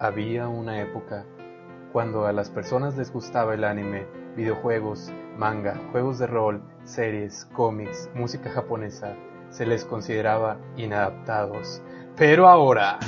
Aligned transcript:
Había 0.00 0.48
una 0.48 0.80
época 0.80 1.24
cuando 1.92 2.26
a 2.26 2.32
las 2.32 2.50
personas 2.50 2.96
les 2.96 3.12
gustaba 3.12 3.54
el 3.54 3.62
anime, 3.62 4.08
videojuegos, 4.34 5.12
manga, 5.38 5.80
juegos 5.92 6.18
de 6.18 6.26
rol, 6.26 6.62
series, 6.82 7.44
cómics, 7.52 8.10
música 8.12 8.50
japonesa, 8.50 9.14
se 9.50 9.64
les 9.64 9.84
consideraba 9.84 10.58
inadaptados. 10.76 11.80
Pero 12.16 12.48
ahora... 12.48 12.98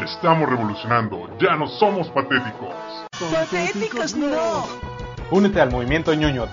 Estamos 0.00 0.50
revolucionando, 0.50 1.30
ya 1.38 1.54
no 1.54 1.68
somos 1.68 2.10
patéticos. 2.10 2.74
¡Patéticos 3.32 4.16
no! 4.16 4.64
Únete 5.30 5.60
al 5.60 5.70
movimiento 5.70 6.12
ñoño. 6.12 6.46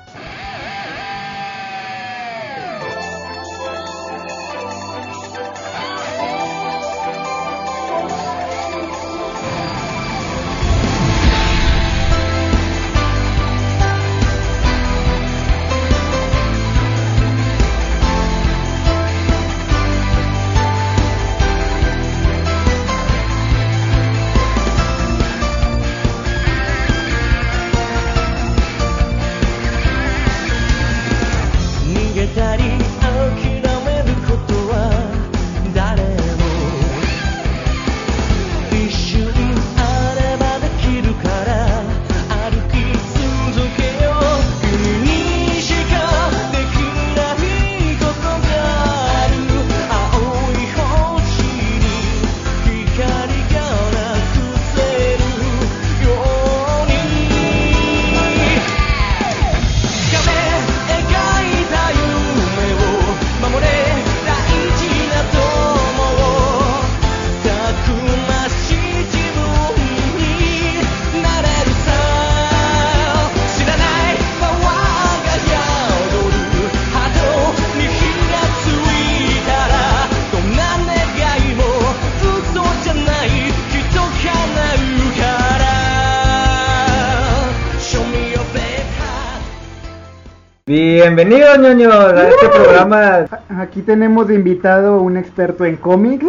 Bienvenidos, 90.76 91.60
ñoños, 91.60 91.94
a 91.94 92.30
este 92.30 92.50
programa. 92.50 93.28
Aquí 93.60 93.84
tenemos 93.84 94.28
de 94.28 94.34
invitado 94.34 95.02
un 95.02 95.18
experto 95.18 95.66
en 95.66 95.76
cómics. 95.76 96.26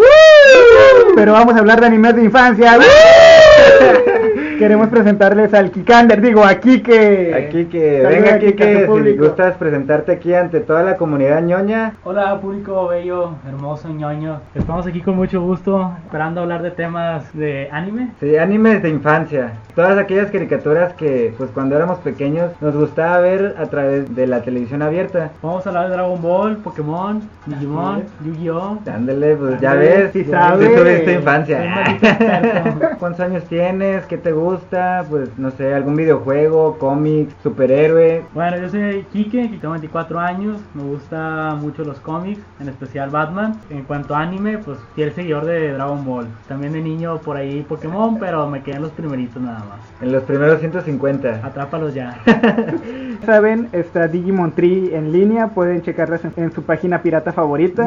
Pero 1.16 1.32
vamos 1.32 1.54
a 1.54 1.60
hablar 1.60 1.80
de 1.80 1.86
animes 1.86 2.14
de 2.14 2.24
infancia. 2.24 2.78
Queremos 4.58 4.88
presentarles 4.88 5.52
al 5.52 5.72
Kikander, 5.72 6.20
digo, 6.20 6.44
a 6.44 6.54
Kike. 6.54 7.48
Que, 7.50 8.02
Saluda 8.02 8.08
venga 8.08 8.34
a 8.34 8.38
que 8.38 8.88
si 9.04 9.16
gustas 9.16 9.56
presentarte 9.56 10.12
aquí 10.12 10.32
ante 10.32 10.60
toda 10.60 10.84
la 10.84 10.96
comunidad 10.96 11.42
ñoña. 11.42 11.94
Hola 12.04 12.40
público 12.40 12.86
bello, 12.86 13.30
hermoso, 13.48 13.88
ñoño. 13.88 14.40
Estamos 14.54 14.86
aquí 14.86 15.00
con 15.00 15.16
mucho 15.16 15.40
gusto, 15.42 15.92
esperando 16.04 16.42
hablar 16.42 16.62
de 16.62 16.70
temas 16.70 17.32
de 17.36 17.68
anime. 17.72 18.10
Sí, 18.20 18.36
animes 18.36 18.82
de 18.82 18.90
infancia. 18.90 19.54
Todas 19.74 19.98
aquellas 19.98 20.30
caricaturas 20.30 20.92
que, 20.94 21.34
pues 21.36 21.50
cuando 21.50 21.74
éramos 21.76 21.98
pequeños, 21.98 22.52
nos 22.60 22.76
gustaba 22.76 23.18
ver 23.20 23.56
a 23.58 23.66
través 23.66 24.14
de 24.14 24.26
la 24.28 24.42
televisión 24.42 24.82
abierta. 24.82 25.32
Vamos 25.42 25.66
a 25.66 25.70
hablar 25.70 25.88
de 25.88 25.94
Dragon 25.94 26.22
Ball, 26.22 26.56
Pokémon, 26.58 27.22
Digimon, 27.46 28.04
Yu-Gi-Oh! 28.24 28.78
Ándale, 28.86 29.34
pues 29.36 29.60
ya 29.60 29.72
Ándale, 29.72 29.88
ves, 29.88 30.12
sí 30.12 30.24
sí 30.24 30.30
sabe. 30.30 30.68
tuviste 30.68 31.12
infancia. 31.12 31.96
¿Cuántos 33.00 33.20
años 33.20 33.44
tienes? 33.44 34.06
¿Qué 34.06 34.16
te 34.16 34.30
gusta? 34.30 34.43
Pues 35.08 35.38
no 35.38 35.50
sé, 35.52 35.72
algún 35.72 35.96
videojuego, 35.96 36.78
cómic, 36.78 37.30
superhéroe. 37.42 38.24
Bueno, 38.34 38.58
yo 38.58 38.68
soy 38.68 39.06
Kike, 39.12 39.48
tengo 39.60 39.70
24 39.70 40.20
años, 40.20 40.60
me 40.74 40.82
gusta 40.82 41.56
mucho 41.58 41.82
los 41.82 41.98
cómics, 42.00 42.40
en 42.60 42.68
especial 42.68 43.08
Batman. 43.08 43.58
En 43.70 43.84
cuanto 43.84 44.14
a 44.14 44.20
anime, 44.20 44.58
pues 44.58 44.78
fiel 44.94 45.12
seguidor 45.12 45.46
de 45.46 45.72
Dragon 45.72 46.04
Ball. 46.04 46.26
También 46.46 46.74
de 46.74 46.82
niño 46.82 47.18
por 47.18 47.36
ahí 47.36 47.62
Pokémon, 47.62 48.18
pero 48.18 48.46
me 48.48 48.62
quedé 48.62 48.76
en 48.76 48.82
los 48.82 48.92
primeritos 48.92 49.42
nada 49.42 49.60
más. 49.60 49.80
En 50.02 50.12
los 50.12 50.22
primeros 50.24 50.60
150. 50.60 51.40
Atrápalos 51.42 51.94
ya. 51.94 52.20
Saben, 53.24 53.68
está 53.72 54.08
Digimon 54.08 54.52
Tree 54.52 54.94
en 54.94 55.12
línea, 55.12 55.48
pueden 55.48 55.82
checarlas 55.82 56.24
en, 56.24 56.32
en 56.36 56.52
su 56.52 56.62
página 56.62 57.02
pirata 57.02 57.32
favorita. 57.32 57.86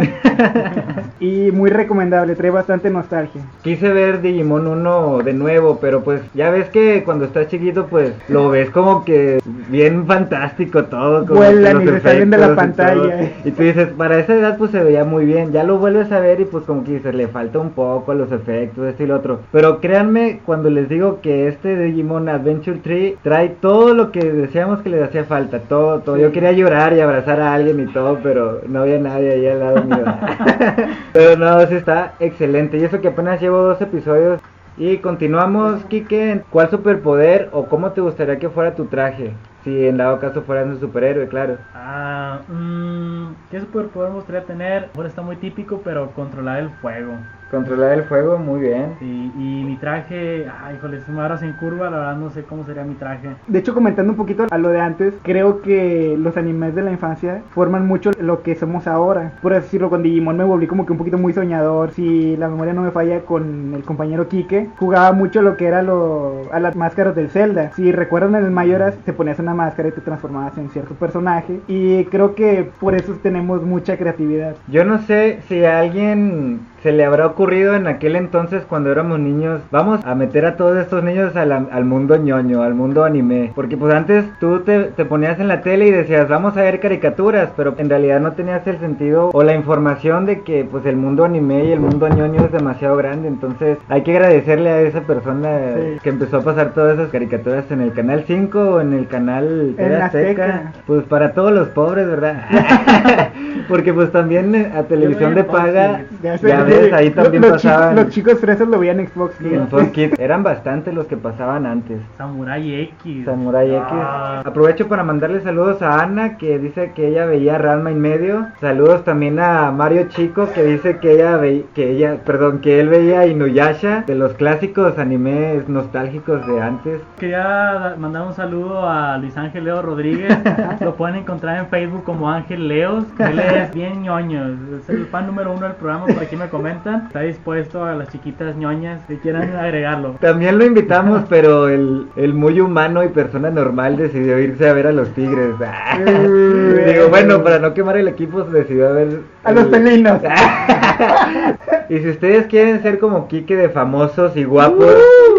y 1.20 1.52
muy 1.52 1.70
recomendable, 1.70 2.36
trae 2.36 2.52
bastante 2.52 2.90
nostalgia. 2.90 3.42
Quise 3.62 3.92
ver 3.92 4.22
Digimon 4.22 4.68
1 4.68 5.20
de 5.20 5.34
nuevo, 5.34 5.78
pero 5.80 6.04
pues 6.04 6.22
ya 6.34 6.50
ves 6.50 6.70
que 6.70 7.04
cuando 7.04 7.26
estás 7.26 7.48
chiquito 7.48 7.88
pues 7.88 8.14
lo 8.30 8.50
ves 8.50 8.70
como 8.70 9.04
que 9.06 9.40
bien 9.70 10.06
fantástico 10.06 10.86
todo. 10.86 11.26
como 11.26 11.40
Vuelan 11.40 11.82
y 11.82 11.88
se 11.88 12.00
salen 12.02 12.30
de 12.30 12.38
la 12.38 12.54
y 12.54 12.56
pantalla. 12.56 13.02
todo. 13.02 13.30
Y 13.46 13.52
tú 13.52 13.64
dices, 13.64 13.90
para 13.98 14.20
esa 14.20 14.36
edad 14.36 14.58
pues 14.58 14.72
se 14.72 14.84
veía 14.84 15.04
muy 15.04 15.26
bien, 15.26 15.52
ya 15.52 15.64
lo 15.64 15.78
vuelves 15.78 16.12
a 16.12 16.20
ver 16.20 16.40
y 16.42 16.46
pues 16.46 16.64
como 16.66 16.84
que 16.84 16.94
dices, 16.94 17.14
le 17.16 17.28
falta 17.28 17.60
un 17.60 17.72
poco 17.72 18.12
a 18.12 18.16
los 18.16 18.32
efectos, 18.32 18.88
esto 18.88 19.04
y 19.04 19.08
lo 19.08 19.16
otro. 19.16 19.40
Pero 19.52 19.80
créanme 19.80 20.40
cuando 20.46 20.70
les 20.70 20.90
digo 20.90 21.20
que 21.22 21.48
este 21.48 21.78
Digimon 21.78 22.30
Adventure 22.30 22.80
3 22.84 23.16
trae 23.24 23.50
todo 23.50 23.94
lo 23.94 24.12
que 24.12 24.20
decíamos 24.20 24.82
que 24.82 24.90
les 24.90 25.04
hacía 25.04 25.17
falta, 25.24 25.60
todo, 25.60 26.00
todo. 26.00 26.18
Yo 26.18 26.32
quería 26.32 26.52
llorar 26.52 26.94
y 26.94 27.02
abrazar 27.02 27.40
a 27.42 27.54
alguien 27.54 27.80
y 27.80 27.94
todo, 27.94 28.20
pero 28.22 28.62
no 28.68 28.82
había 28.82 29.00
nadie 29.00 29.32
ahí 29.32 29.48
al 29.48 29.60
lado 29.60 29.84
mío. 29.84 30.04
pero 31.14 31.38
no, 31.38 31.66
sí 31.68 31.76
está 31.76 32.14
excelente. 32.20 32.78
Y 32.78 32.84
eso 32.84 33.02
que 33.02 33.10
apenas 33.10 33.42
llevo 33.42 33.58
dos 33.60 33.82
episodios. 33.82 34.42
Y 34.78 34.98
continuamos, 34.98 35.84
Kike. 35.86 36.44
¿Cuál 36.52 36.70
superpoder 36.70 37.50
o 37.52 37.66
cómo 37.66 37.92
te 37.92 38.02
gustaría 38.02 38.38
que 38.38 38.50
fuera 38.50 38.76
tu 38.76 38.86
traje? 38.86 39.32
Si 39.64 39.88
en 39.88 39.98
dado 39.98 40.20
caso 40.20 40.44
fueras 40.44 40.68
un 40.68 40.80
superhéroe, 40.80 41.28
claro. 41.28 41.58
Ah, 41.74 42.40
mmm, 42.48 43.34
¿qué 43.50 43.60
superpoder 43.60 44.10
me 44.12 44.16
gustaría 44.18 44.44
tener? 44.46 44.90
Bueno, 44.94 45.10
está 45.10 45.24
muy 45.24 45.36
típico, 45.38 45.82
pero 45.84 46.12
controlar 46.12 46.60
el 46.60 46.70
fuego. 46.82 47.14
Controlar 47.52 47.94
el 47.94 48.04
fuego, 48.04 48.38
muy 48.38 48.62
bien. 48.62 48.96
Sí, 49.00 49.32
y 49.38 49.64
mi 49.64 49.78
traje, 49.78 50.48
ay, 50.64 50.76
híjole, 50.76 51.02
si 51.02 51.12
me 51.12 51.20
agarras 51.20 51.44
en 51.44 51.54
curva, 51.54 51.90
la 51.90 51.98
verdad 51.98 52.18
no 52.18 52.30
sé 52.30 52.44
cómo 52.44 52.66
sería 52.66 52.84
mi 52.84 52.96
traje. 52.96 53.30
De 53.48 53.60
hecho, 53.60 53.74
comentando 53.74 54.12
un 54.12 54.18
poquito 54.18 54.48
a 54.50 54.58
lo 54.58 54.70
de 54.70 54.80
antes, 54.80 55.14
creo 55.24 55.62
que 55.62 56.16
los 56.18 56.36
animes 56.36 56.76
de 56.76 56.82
la 56.82 56.92
infancia 56.92 57.42
forman 57.52 57.88
mucho 57.88 58.12
lo 58.20 58.44
que 58.44 58.56
somos 58.56 58.88
ahora. 58.88 59.34
Por 59.42 59.54
así 59.54 59.68
decirlo, 59.68 59.90
con 59.90 60.04
Digimon 60.04 60.38
me 60.38 60.44
volví 60.44 60.66
como 60.68 60.86
que 60.86 60.94
un 60.94 60.98
poquito 60.98 61.18
muy 61.18 61.34
soñador. 61.34 61.92
Si 61.92 62.38
la 62.38 62.48
memoria 62.48 62.74
no 62.74 62.82
me 62.82 62.92
falla 62.92 63.22
con 63.22 63.74
el 63.76 63.84
compañero 63.84 64.28
Kike, 64.28 64.70
jugaba 64.78 65.12
mucho 65.12 65.42
lo 65.42 65.58
que 65.58 65.68
era 65.68 65.82
lo, 65.82 66.44
a 66.52 66.60
las 66.60 66.76
máscaras 66.76 67.16
del 67.16 67.30
Zelda. 67.30 67.72
Si 67.76 67.92
recuerdan 67.92 68.36
en 68.36 68.46
el 68.46 68.52
Mayoras, 68.52 68.96
te 69.06 69.14
ponías 69.14 69.40
una 69.40 69.54
máscara 69.54 69.90
y 69.90 69.92
te 69.92 70.02
transformabas 70.02 70.58
en 70.58 70.70
cierto 70.70 70.96
personaje. 70.96 71.60
Y 71.68 72.06
creo 72.06 72.36
que 72.36 72.70
por 72.80 72.96
eso 72.96 73.14
tenemos 73.22 73.62
mucha 73.64 73.98
creatividad. 73.98 74.56
Yo 74.68 74.86
no 74.86 75.00
sé 75.00 75.40
si 75.48 75.64
alguien 75.66 76.62
se 76.88 76.94
le 76.94 77.04
habrá 77.04 77.26
ocurrido 77.26 77.76
en 77.76 77.86
aquel 77.86 78.16
entonces 78.16 78.64
cuando 78.64 78.90
éramos 78.90 79.20
niños, 79.20 79.60
vamos 79.72 80.00
a 80.06 80.16
meter 80.16 80.46
a 80.46 80.56
todos 80.56 80.78
estos 80.78 81.04
niños 81.04 81.36
a 81.36 81.46
la- 81.46 81.66
al 81.70 81.84
mundo 81.84 82.16
ñoño, 82.16 82.62
al 82.64 82.76
mundo 82.76 83.04
anime. 83.04 83.52
Porque 83.56 83.76
pues 83.76 83.94
antes 83.94 84.24
tú 84.40 84.62
te, 84.62 84.84
te 84.84 85.04
ponías 85.04 85.38
en 85.42 85.50
la 85.50 85.60
tele 85.60 85.88
y 85.88 85.92
decías, 85.92 86.30
vamos 86.30 86.56
a 86.56 86.62
ver 86.62 86.80
caricaturas, 86.80 87.50
pero 87.58 87.76
en 87.78 87.90
realidad 87.90 88.22
no 88.22 88.32
tenías 88.32 88.66
el 88.68 88.80
sentido 88.80 89.32
o 89.34 89.44
la 89.44 89.54
información 89.54 90.26
de 90.26 90.44
que 90.44 90.64
pues 90.64 90.86
el 90.86 90.96
mundo 90.96 91.26
anime 91.26 91.66
y 91.66 91.74
el 91.74 91.82
mundo 91.82 92.08
ñoño 92.08 92.46
es 92.46 92.54
demasiado 92.54 92.96
grande. 92.96 93.28
Entonces 93.28 93.78
hay 93.90 94.04
que 94.04 94.12
agradecerle 94.16 94.70
a 94.70 94.80
esa 94.80 95.02
persona 95.02 95.50
Sí. 95.76 96.00
que 96.04 96.10
empezó 96.10 96.38
a 96.38 96.42
pasar 96.42 96.70
todas 96.74 96.98
esas 96.98 97.10
caricaturas 97.12 97.66
en 97.70 97.82
el 97.82 97.92
canal 97.92 98.24
5 98.26 98.60
o 98.76 98.80
en 98.80 98.94
el 98.94 99.08
canal 99.08 99.74
TV 99.76 99.96
Azteca. 100.02 100.72
Pues 100.86 101.04
para 101.04 101.34
todos 101.34 101.52
los 101.52 101.68
pobres, 101.68 102.08
¿verdad? 102.08 102.46
Porque 103.68 103.94
pues 103.94 104.10
también 104.14 104.56
eh, 104.56 104.72
a 104.74 104.84
televisión 104.84 105.36
de 105.36 105.44
paga, 105.44 106.04
Ya 106.24 106.36
ya, 106.38 106.64
ves, 106.64 106.77
Kids, 106.82 106.94
ahí 106.94 107.10
también 107.12 107.42
los, 107.44 107.52
pasaban. 107.52 107.90
Chicos, 107.90 108.06
los 108.06 108.14
chicos 108.14 108.40
fresas 108.40 108.68
lo 108.68 108.80
veían 108.80 109.00
en 109.00 109.08
Xbox 109.08 109.36
Kids. 109.38 109.54
En 109.54 109.68
Fox 109.68 109.90
Kids. 109.92 110.20
Eran 110.20 110.44
bastantes 110.44 110.94
los 110.94 111.06
que 111.08 111.18
pasaban 111.18 111.66
antes. 111.66 112.00
Samurai 112.18 112.74
X. 112.82 113.26
Samurai 113.26 113.70
X. 113.76 113.88
Ah, 113.92 114.42
Aprovecho 114.46 114.88
para 114.88 115.04
mandarle 115.04 115.42
saludos 115.42 115.82
a 115.82 116.02
Ana 116.02 116.38
que 116.38 116.60
dice 116.60 116.92
que 116.96 117.08
ella 117.08 117.26
veía 117.26 117.58
Ranma 117.58 117.92
y 117.92 117.96
medio. 117.96 118.48
Saludos 118.62 119.04
también 119.04 119.40
a 119.40 119.72
Mario 119.72 120.08
Chico 120.10 120.50
que 120.54 120.64
dice 120.64 120.98
que 121.00 121.14
ella 121.14 121.38
veía, 121.38 121.64
que 121.74 121.92
ella, 121.92 122.18
perdón, 122.26 122.60
que 122.60 122.80
él 122.80 122.90
veía 122.90 123.26
Inuyasha 123.28 124.04
de 124.08 124.16
los 124.16 124.34
clásicos 124.34 124.98
animes 124.98 125.68
nostálgicos 125.70 126.46
de 126.48 126.62
antes. 126.62 127.02
Quería 127.20 127.44
da- 127.44 127.96
mandar 127.98 128.24
un 128.28 128.34
saludo 128.34 128.88
a 128.90 129.18
Luis 129.18 129.36
Ángel 129.38 129.66
Leo 129.66 129.82
Rodríguez. 129.82 130.36
Lo 130.82 130.96
pueden 130.96 131.16
encontrar 131.18 131.58
en 131.60 131.68
Facebook 131.68 132.04
como 132.04 132.30
Ángel 132.30 132.68
Leos. 132.68 133.06
Él 133.20 133.40
es 133.40 133.74
bien 133.74 134.02
ñoño. 134.04 134.48
Es 134.80 134.90
el 134.90 135.06
fan 135.08 135.28
número 135.28 135.52
uno 135.52 135.62
del 135.64 135.74
programa. 135.76 136.06
Por 136.06 136.20
aquí 136.20 136.36
me 136.36 136.46
comentan. 136.58 137.04
Está 137.08 137.22
dispuesto 137.22 137.84
a 137.86 137.94
las 137.96 138.10
chiquitas 138.10 138.56
ñoñas 138.56 139.02
que 139.08 139.18
quieran 139.20 139.56
agregarlo. 139.56 140.16
También 140.20 140.58
lo 140.58 140.66
invitamos, 140.66 141.24
pero 141.30 141.68
el, 141.70 142.08
el 142.16 142.34
muy 142.34 142.60
humano 142.60 143.04
y 143.04 143.10
persona 143.10 143.50
normal 143.50 143.98
decidió 143.98 144.38
irse 144.40 144.68
a 144.70 144.74
ver 144.74 144.88
a 144.88 144.92
los 144.92 145.10
tigres. 145.14 145.56
Digo, 146.86 147.08
bueno, 147.10 147.44
para 147.44 147.60
no 147.60 147.74
quemar 147.74 147.98
el 147.98 148.08
equipo, 148.08 148.44
se 148.46 148.52
decidió 148.52 148.90
a 148.90 148.92
ver. 148.92 149.22
A 149.44 149.52
los 149.52 149.64
el- 149.66 149.70
pelinos. 149.70 150.22
y 151.90 152.00
si 152.00 152.10
ustedes 152.10 152.48
quieren 152.48 152.82
ser 152.82 153.00
como 153.00 153.28
Kike 153.28 153.56
de 153.56 153.70
famosos 153.70 154.36
y 154.36 154.44
guapos 154.44 154.94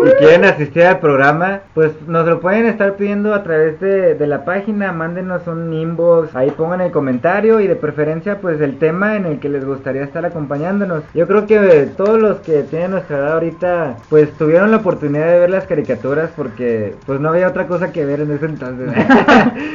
y 0.06 0.10
quieren 0.22 0.44
asistir 0.44 0.84
al 0.84 0.98
programa, 0.98 1.60
pues 1.74 1.92
nos 2.06 2.26
lo 2.26 2.40
pueden 2.40 2.66
estar 2.66 2.94
pidiendo 2.94 3.34
a 3.34 3.42
través 3.42 3.78
de, 3.80 4.14
de 4.14 4.26
la 4.26 4.44
página. 4.44 4.92
Mándenos 4.92 5.46
un 5.46 5.72
inbox, 5.72 6.34
ahí 6.34 6.50
pongan 6.50 6.80
el 6.80 6.90
comentario 6.90 7.60
y 7.60 7.66
de 7.66 7.76
preferencia, 7.76 8.38
pues 8.40 8.60
el 8.60 8.78
tema 8.78 9.16
en 9.16 9.26
el 9.26 9.40
que 9.40 9.48
les 9.48 9.64
gustaría 9.64 10.02
estar 10.02 10.24
acompañándonos. 10.24 11.02
Yo 11.14 11.26
creo 11.26 11.46
que 11.46 11.88
todos 11.96 12.20
los 12.20 12.38
que 12.40 12.62
tienen 12.64 12.90
nuestra 12.90 13.18
edad 13.18 13.32
ahorita, 13.34 13.96
pues 14.10 14.30
tuvieron 14.32 14.70
la 14.70 14.78
oportunidad 14.78 15.26
de 15.26 15.38
ver 15.38 15.50
las 15.50 15.64
caricaturas 15.64 16.30
porque, 16.36 16.94
pues 17.06 17.18
no 17.18 17.30
había 17.30 17.48
otra 17.48 17.66
cosa 17.66 17.92
que 17.92 18.04
ver 18.04 18.20
en 18.20 18.32
ese 18.32 18.46
entonces. 18.46 18.92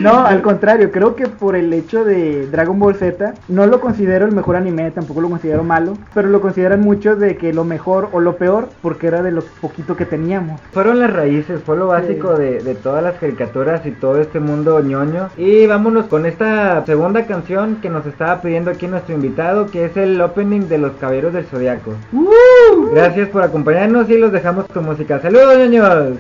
No, 0.01 0.25
al 0.25 0.41
contrario, 0.44 0.91
creo 0.91 1.15
que 1.15 1.27
por 1.27 1.56
el 1.56 1.71
hecho 1.74 2.03
de 2.03 2.47
Dragon 2.47 2.77
Ball 2.80 2.95
Z, 2.95 3.33
no 3.47 3.65
lo 3.65 3.80
considero 3.80 4.25
el 4.25 4.31
mejor 4.31 4.56
anime, 4.56 4.91
tampoco 4.91 5.21
lo 5.21 5.30
considero 5.30 5.63
malo, 5.63 5.94
pero 6.13 6.30
lo 6.30 6.41
consideran 6.41 6.81
muchos 6.81 7.19
de 7.19 7.38
que 7.38 7.53
lo 7.53 7.63
mejor 7.63 8.09
o 8.12 8.19
lo 8.19 8.36
peor 8.38 8.69
porque 8.81 9.07
era 9.07 9.21
de 9.21 9.31
lo 9.31 9.44
poquito 9.62 9.95
que 9.95 10.06
teníamos. 10.06 10.59
Fueron 10.71 11.00
las 11.00 11.13
raíces, 11.13 11.62
fue 11.63 11.77
lo 11.77 11.88
básico 11.88 12.33
de, 12.36 12.59
de 12.59 12.75
todas 12.75 13.03
las 13.03 13.15
caricaturas 13.15 13.86
y 13.86 13.91
todo 13.91 14.19
este 14.19 14.39
mundo 14.39 14.79
ñoño. 14.81 15.29
Y 15.38 15.65
vámonos 15.68 16.06
con 16.06 16.25
esta 16.25 16.86
segunda 16.86 17.25
canción 17.25 17.77
que 17.81 17.89
nos 17.89 18.06
estaba 18.06 18.41
pidiendo 18.41 18.71
aquí 18.71 18.88
nuestro 18.88 19.15
invitado, 19.15 19.68
que 19.68 19.86
es 19.86 19.97
el 19.97 20.19
opening 20.21 20.68
de 20.68 20.77
Los 20.77 20.94
Caballeros 20.94 21.22
del 21.31 21.45
Zodiaco. 21.45 21.93
Gracias 22.91 23.29
por 23.29 23.43
acompañarnos 23.43 24.09
y 24.09 24.17
los 24.17 24.31
dejamos 24.31 24.65
con 24.67 24.85
música. 24.85 25.19
¡Saludos, 25.21 25.57
ñoños! 25.57 26.17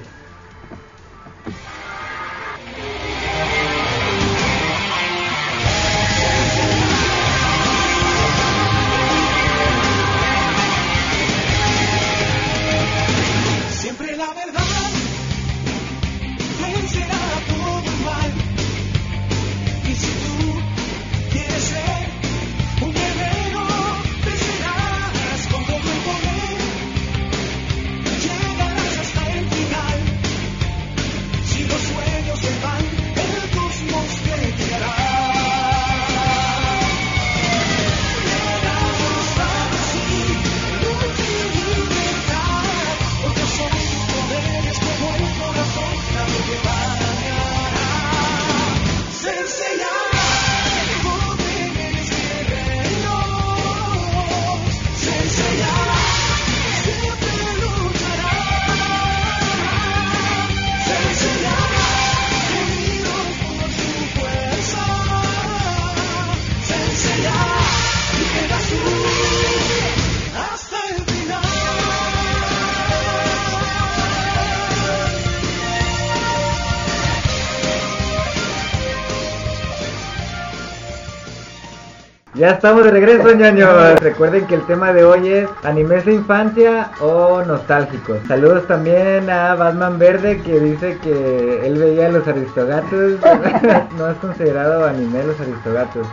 Ya 82.43 82.49
estamos 82.49 82.83
de 82.83 82.91
regreso, 82.91 83.33
ñoños. 83.33 83.97
Recuerden 84.01 84.45
que 84.47 84.55
el 84.55 84.65
tema 84.65 84.91
de 84.91 85.05
hoy 85.05 85.29
es 85.29 85.49
animes 85.63 86.03
de 86.03 86.15
infancia 86.15 86.91
o 86.99 87.41
nostálgicos. 87.41 88.17
Saludos 88.27 88.67
también 88.67 89.29
a 89.29 89.55
Batman 89.55 89.97
Verde 89.97 90.41
que 90.41 90.59
dice 90.59 90.97
que 91.01 91.65
él 91.65 91.77
veía 91.77 92.07
a 92.07 92.09
los 92.09 92.27
aristogatos. 92.27 93.13
no 93.97 94.09
es 94.09 94.17
considerado 94.17 94.85
anime 94.85 95.23
los 95.23 95.39
aristogatos. 95.39 96.05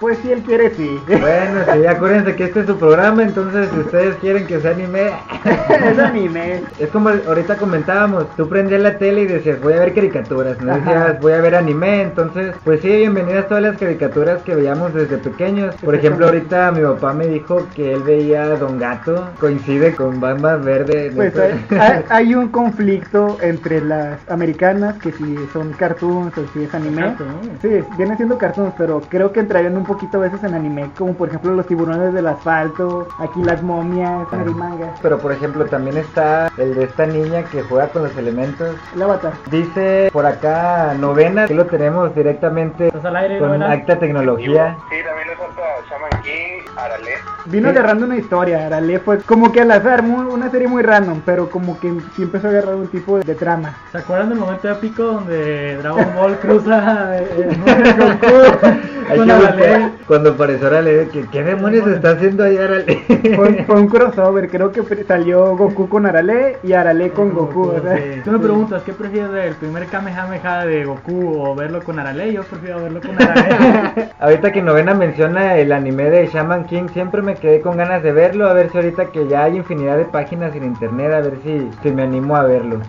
Pues 0.00 0.18
si 0.18 0.32
él 0.32 0.40
quiere, 0.42 0.70
sí. 0.74 0.98
Bueno, 1.06 1.60
sí, 1.70 1.86
acuérdense 1.86 2.34
que 2.34 2.44
este 2.44 2.60
es 2.60 2.66
su 2.66 2.78
programa, 2.78 3.22
entonces 3.22 3.68
si 3.70 3.80
ustedes 3.80 4.16
quieren 4.16 4.46
que 4.46 4.58
sea 4.58 4.70
anime, 4.70 5.10
es 5.44 5.98
anime. 5.98 6.62
es 6.78 6.88
como 6.88 7.10
ahorita 7.10 7.56
comentábamos, 7.56 8.24
tú 8.34 8.48
prendías 8.48 8.80
la 8.80 8.96
tele 8.96 9.22
y 9.22 9.26
decías 9.26 9.60
voy 9.60 9.74
a 9.74 9.80
ver 9.80 9.92
caricaturas, 9.92 10.58
no 10.62 10.74
decías 10.74 11.20
voy 11.20 11.32
a 11.34 11.40
ver 11.42 11.54
anime, 11.54 12.00
entonces 12.00 12.54
pues 12.64 12.80
sí, 12.80 12.88
bienvenidas 12.88 13.46
todas 13.48 13.62
las 13.62 13.76
caricaturas 13.76 14.42
que 14.42 14.54
veíamos 14.54 14.94
desde 14.94 15.18
pequeños. 15.18 15.74
Por 15.76 15.94
ejemplo, 15.94 16.26
ahorita 16.26 16.72
mi 16.72 16.82
papá 16.82 17.12
me 17.12 17.26
dijo 17.26 17.66
que 17.74 17.92
él 17.92 18.02
veía 18.02 18.44
a 18.44 18.56
Don 18.56 18.78
Gato, 18.78 19.28
coincide 19.38 19.94
con 19.94 20.18
Batman 20.18 20.64
Verde. 20.64 21.12
Pues 21.14 21.34
hay, 22.08 22.34
un 22.34 22.48
conflicto 22.48 23.36
entre 23.42 23.82
las 23.82 24.18
americanas, 24.30 24.96
que 24.98 25.12
si 25.12 25.36
son 25.52 25.72
cartoons 25.72 26.36
o 26.38 26.46
si 26.54 26.64
es 26.64 26.74
anime. 26.74 27.02
Cartoons. 27.02 27.48
Sí, 27.60 27.68
vienen 27.98 28.16
siendo 28.16 28.38
cartoons, 28.38 28.72
pero 28.78 29.02
creo 29.08 29.32
que 29.32 29.40
entrarían 29.40 29.76
un 29.76 29.84
poquito 29.90 30.18
a 30.18 30.20
veces 30.20 30.42
en 30.44 30.54
anime, 30.54 30.88
como 30.96 31.14
por 31.14 31.28
ejemplo 31.28 31.52
los 31.52 31.66
tiburones 31.66 32.12
del 32.14 32.26
asfalto, 32.28 33.08
aquí 33.18 33.42
las 33.42 33.60
momias, 33.62 34.26
manga, 34.54 34.94
Pero 35.02 35.18
por 35.18 35.32
ejemplo 35.32 35.64
también 35.66 35.96
está 35.96 36.50
el 36.56 36.74
de 36.76 36.84
esta 36.84 37.06
niña 37.06 37.42
que 37.44 37.62
juega 37.62 37.88
con 37.88 38.04
los 38.04 38.16
elementos. 38.16 38.76
el 38.94 39.02
avatar. 39.02 39.32
Dice 39.50 40.10
por 40.12 40.26
acá 40.26 40.94
novena, 40.98 41.46
que 41.46 41.54
lo 41.54 41.66
tenemos 41.66 42.14
directamente 42.14 42.86
¿Estás 42.88 43.04
al 43.04 43.16
aire, 43.16 43.38
con 43.38 43.48
novena? 43.48 43.72
acta 43.72 43.98
tecnología. 43.98 44.76
Sí, 44.88 44.96
también 45.04 45.28
le 45.28 45.36
falta 45.36 45.62
Shaman 45.90 46.22
King, 46.22 46.76
Arale. 46.76 47.10
Vino 47.46 47.70
Sí. 47.70 47.76
agarrando 47.76 48.06
una 48.06 48.16
historia, 48.16 48.66
Arale 48.66 48.98
fue 49.00 49.18
como 49.22 49.50
que 49.50 49.60
al 49.62 49.70
azar, 49.72 50.02
muy- 50.02 50.26
una 50.26 50.50
serie 50.50 50.68
muy 50.68 50.82
random, 50.82 51.20
pero 51.24 51.50
como 51.50 51.78
que 51.80 51.92
sí 52.14 52.22
empezó 52.22 52.46
a 52.46 52.50
agarrar 52.50 52.76
un 52.76 52.86
tipo 52.88 53.18
de, 53.18 53.24
de 53.24 53.34
trama. 53.34 53.74
¿Se 53.92 53.98
acuerdan 53.98 54.28
del 54.28 54.38
momento 54.38 54.68
épico 54.70 55.02
donde 55.02 55.76
Dragon 55.78 56.06
Ball 56.16 56.36
cruza 56.38 57.16
eh, 57.18 57.26
eh, 57.38 57.94
Goku 57.98 58.99
Buscar 59.16 59.90
cuando 60.06 60.30
apareció 60.30 60.66
Arale, 60.66 61.08
que 61.08 61.26
qué 61.28 61.42
demonios 61.42 61.86
está 61.86 62.10
haciendo 62.10 62.44
ahí 62.44 62.56
Arale. 62.56 63.04
Fue, 63.36 63.64
fue 63.64 63.76
un 63.76 63.86
crossover, 63.88 64.48
creo 64.48 64.72
que 64.72 64.82
salió 65.04 65.56
Goku 65.56 65.88
con 65.88 66.06
Arale 66.06 66.58
y 66.62 66.72
Arale 66.72 67.10
con 67.10 67.32
Goku. 67.32 67.68
o 67.68 67.80
sea. 67.80 67.96
Sí. 67.96 68.20
Tú 68.24 68.32
me 68.32 68.38
preguntas, 68.38 68.82
¿qué 68.82 68.92
prefieres 68.92 69.30
ver? 69.30 69.46
¿El 69.48 69.54
primer 69.54 69.86
Kamehameha 69.86 70.66
de 70.66 70.84
Goku 70.84 71.42
o 71.42 71.54
verlo 71.54 71.82
con 71.82 71.98
Arale? 71.98 72.32
Yo 72.32 72.42
prefiero 72.42 72.82
verlo 72.82 73.00
con 73.00 73.20
Arale. 73.20 74.10
ahorita 74.18 74.52
que 74.52 74.62
novena 74.62 74.94
menciona 74.94 75.56
el 75.56 75.72
anime 75.72 76.10
de 76.10 76.26
Shaman 76.26 76.64
King, 76.64 76.88
siempre 76.92 77.22
me 77.22 77.34
quedé 77.34 77.60
con 77.60 77.76
ganas 77.76 78.02
de 78.02 78.12
verlo, 78.12 78.48
a 78.48 78.52
ver 78.52 78.70
si 78.70 78.78
ahorita 78.78 79.06
que 79.06 79.28
ya 79.28 79.44
hay 79.44 79.56
infinidad 79.56 79.96
de 79.96 80.04
páginas 80.04 80.54
en 80.54 80.64
internet, 80.64 81.12
a 81.12 81.20
ver 81.20 81.38
si, 81.44 81.70
si 81.82 81.90
me 81.92 82.02
animo 82.02 82.36
a 82.36 82.42
verlo. 82.42 82.80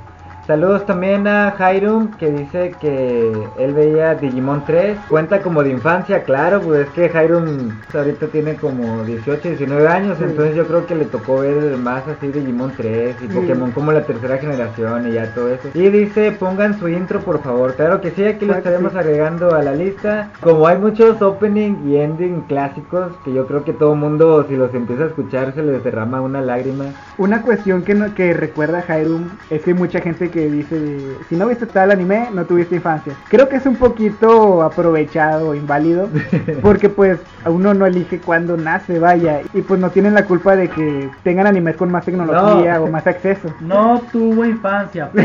Saludos 0.51 0.85
también 0.85 1.27
a 1.27 1.51
Jairum 1.51 2.09
que 2.17 2.29
dice 2.29 2.73
que 2.81 3.31
él 3.57 3.73
veía 3.73 4.15
Digimon 4.15 4.65
3. 4.65 4.97
Cuenta 5.07 5.41
como 5.41 5.63
de 5.63 5.69
infancia, 5.69 6.23
claro, 6.23 6.59
pues 6.59 6.87
es 6.87 6.89
que 6.89 7.07
Jairum 7.07 7.69
ahorita 7.93 8.27
tiene 8.27 8.55
como 8.55 9.01
18, 9.05 9.47
19 9.47 9.87
años, 9.87 10.17
Sí. 10.17 10.25
entonces 10.25 10.53
yo 10.57 10.67
creo 10.67 10.85
que 10.85 10.95
le 10.95 11.05
tocó 11.05 11.39
ver 11.39 11.77
más 11.77 12.05
así 12.05 12.27
Digimon 12.27 12.73
3 12.75 13.15
y 13.21 13.27
Sí. 13.29 13.33
Pokémon 13.33 13.71
como 13.71 13.93
la 13.93 14.01
tercera 14.03 14.39
generación 14.39 15.07
y 15.07 15.13
ya 15.13 15.33
todo 15.33 15.47
eso. 15.47 15.69
Y 15.73 15.87
dice, 15.87 16.33
pongan 16.33 16.77
su 16.77 16.89
intro 16.89 17.21
por 17.21 17.41
favor. 17.41 17.73
Claro 17.75 18.01
que 18.01 18.11
sí, 18.11 18.25
aquí 18.25 18.45
lo 18.45 18.53
estaremos 18.55 18.93
agregando 18.93 19.55
a 19.55 19.63
la 19.63 19.71
lista. 19.73 20.31
Como 20.41 20.67
hay 20.67 20.77
muchos 20.77 21.21
opening 21.21 21.75
y 21.87 21.95
ending 21.95 22.41
clásicos 22.49 23.13
que 23.23 23.31
yo 23.31 23.47
creo 23.47 23.63
que 23.63 23.71
todo 23.71 23.95
mundo 23.95 24.45
si 24.49 24.57
los 24.57 24.73
empieza 24.73 25.03
a 25.03 25.07
escuchar 25.07 25.53
se 25.53 25.63
les 25.63 25.81
derrama 25.81 26.19
una 26.19 26.41
lágrima. 26.41 26.87
Una 27.17 27.41
cuestión 27.41 27.83
que, 27.83 27.93
no- 27.93 28.13
que 28.15 28.33
recuerda 28.33 28.83
a 28.85 28.99
Hyrum 28.99 29.29
es 29.49 29.61
que 29.61 29.69
hay 29.71 29.77
mucha 29.77 30.01
gente 30.01 30.29
que 30.29 30.40
dice, 30.49 30.79
de, 30.79 31.15
si 31.29 31.35
no 31.35 31.47
viste 31.47 31.65
tal 31.65 31.91
anime, 31.91 32.29
no 32.33 32.45
tuviste 32.45 32.75
infancia. 32.75 33.13
Creo 33.29 33.49
que 33.49 33.57
es 33.57 33.65
un 33.65 33.75
poquito 33.75 34.61
aprovechado, 34.63 35.55
inválido, 35.55 36.09
porque 36.61 36.89
pues 36.89 37.19
a 37.43 37.49
uno 37.49 37.73
no 37.73 37.85
elige 37.85 38.19
cuándo 38.19 38.57
nace, 38.57 38.99
vaya, 38.99 39.41
y 39.53 39.61
pues 39.61 39.79
no 39.79 39.89
tienen 39.89 40.13
la 40.13 40.25
culpa 40.25 40.55
de 40.55 40.69
que 40.69 41.09
tengan 41.23 41.47
animes 41.47 41.75
con 41.75 41.91
más 41.91 42.05
tecnología 42.05 42.77
No. 42.77 42.83
o 42.83 42.87
más 42.87 43.05
acceso. 43.07 43.49
No 43.59 44.01
tuvo 44.11 44.45
infancia. 44.45 45.09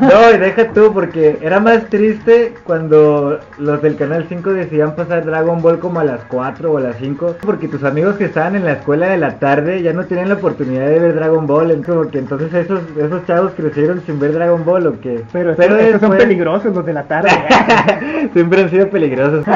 No, 0.00 0.34
y 0.34 0.38
deja 0.38 0.72
tú, 0.72 0.92
porque 0.92 1.38
era 1.40 1.60
más 1.60 1.86
triste 1.86 2.54
cuando 2.64 3.38
los 3.58 3.82
del 3.82 3.96
Canal 3.96 4.26
5 4.28 4.50
decidían 4.52 4.94
pasar 4.94 5.24
Dragon 5.24 5.60
Ball 5.60 5.78
como 5.78 6.00
a 6.00 6.04
las 6.04 6.20
4 6.28 6.72
o 6.72 6.78
a 6.78 6.80
las 6.80 6.96
5, 6.96 7.36
porque 7.42 7.68
tus 7.68 7.84
amigos 7.84 8.16
que 8.16 8.24
estaban 8.26 8.56
en 8.56 8.64
la 8.64 8.72
escuela 8.72 9.08
de 9.08 9.18
la 9.18 9.38
tarde 9.38 9.82
ya 9.82 9.92
no 9.92 10.04
tenían 10.06 10.28
la 10.28 10.36
oportunidad 10.36 10.86
de 10.86 10.98
ver 10.98 11.14
Dragon 11.14 11.46
Ball, 11.46 11.70
es 11.70 11.84
como 11.86 12.08
que 12.08 12.18
entonces 12.18 12.52
esos, 12.54 12.80
esos 12.96 13.24
chavos 13.26 13.52
crecieron 13.56 14.02
sin 14.06 14.18
ver 14.20 14.32
Dragon 14.32 14.64
Ball 14.64 14.86
o 14.86 15.00
qué. 15.00 15.24
Pero, 15.32 15.50
estos, 15.50 15.66
estos 15.66 15.90
son 15.92 16.00
después- 16.10 16.22
peligrosos 16.22 16.74
los 16.74 16.86
de 16.86 16.92
la 16.92 17.04
tarde. 17.04 17.30
Siempre 18.32 18.62
han 18.62 18.70
sido 18.70 18.88
peligrosos. 18.88 19.44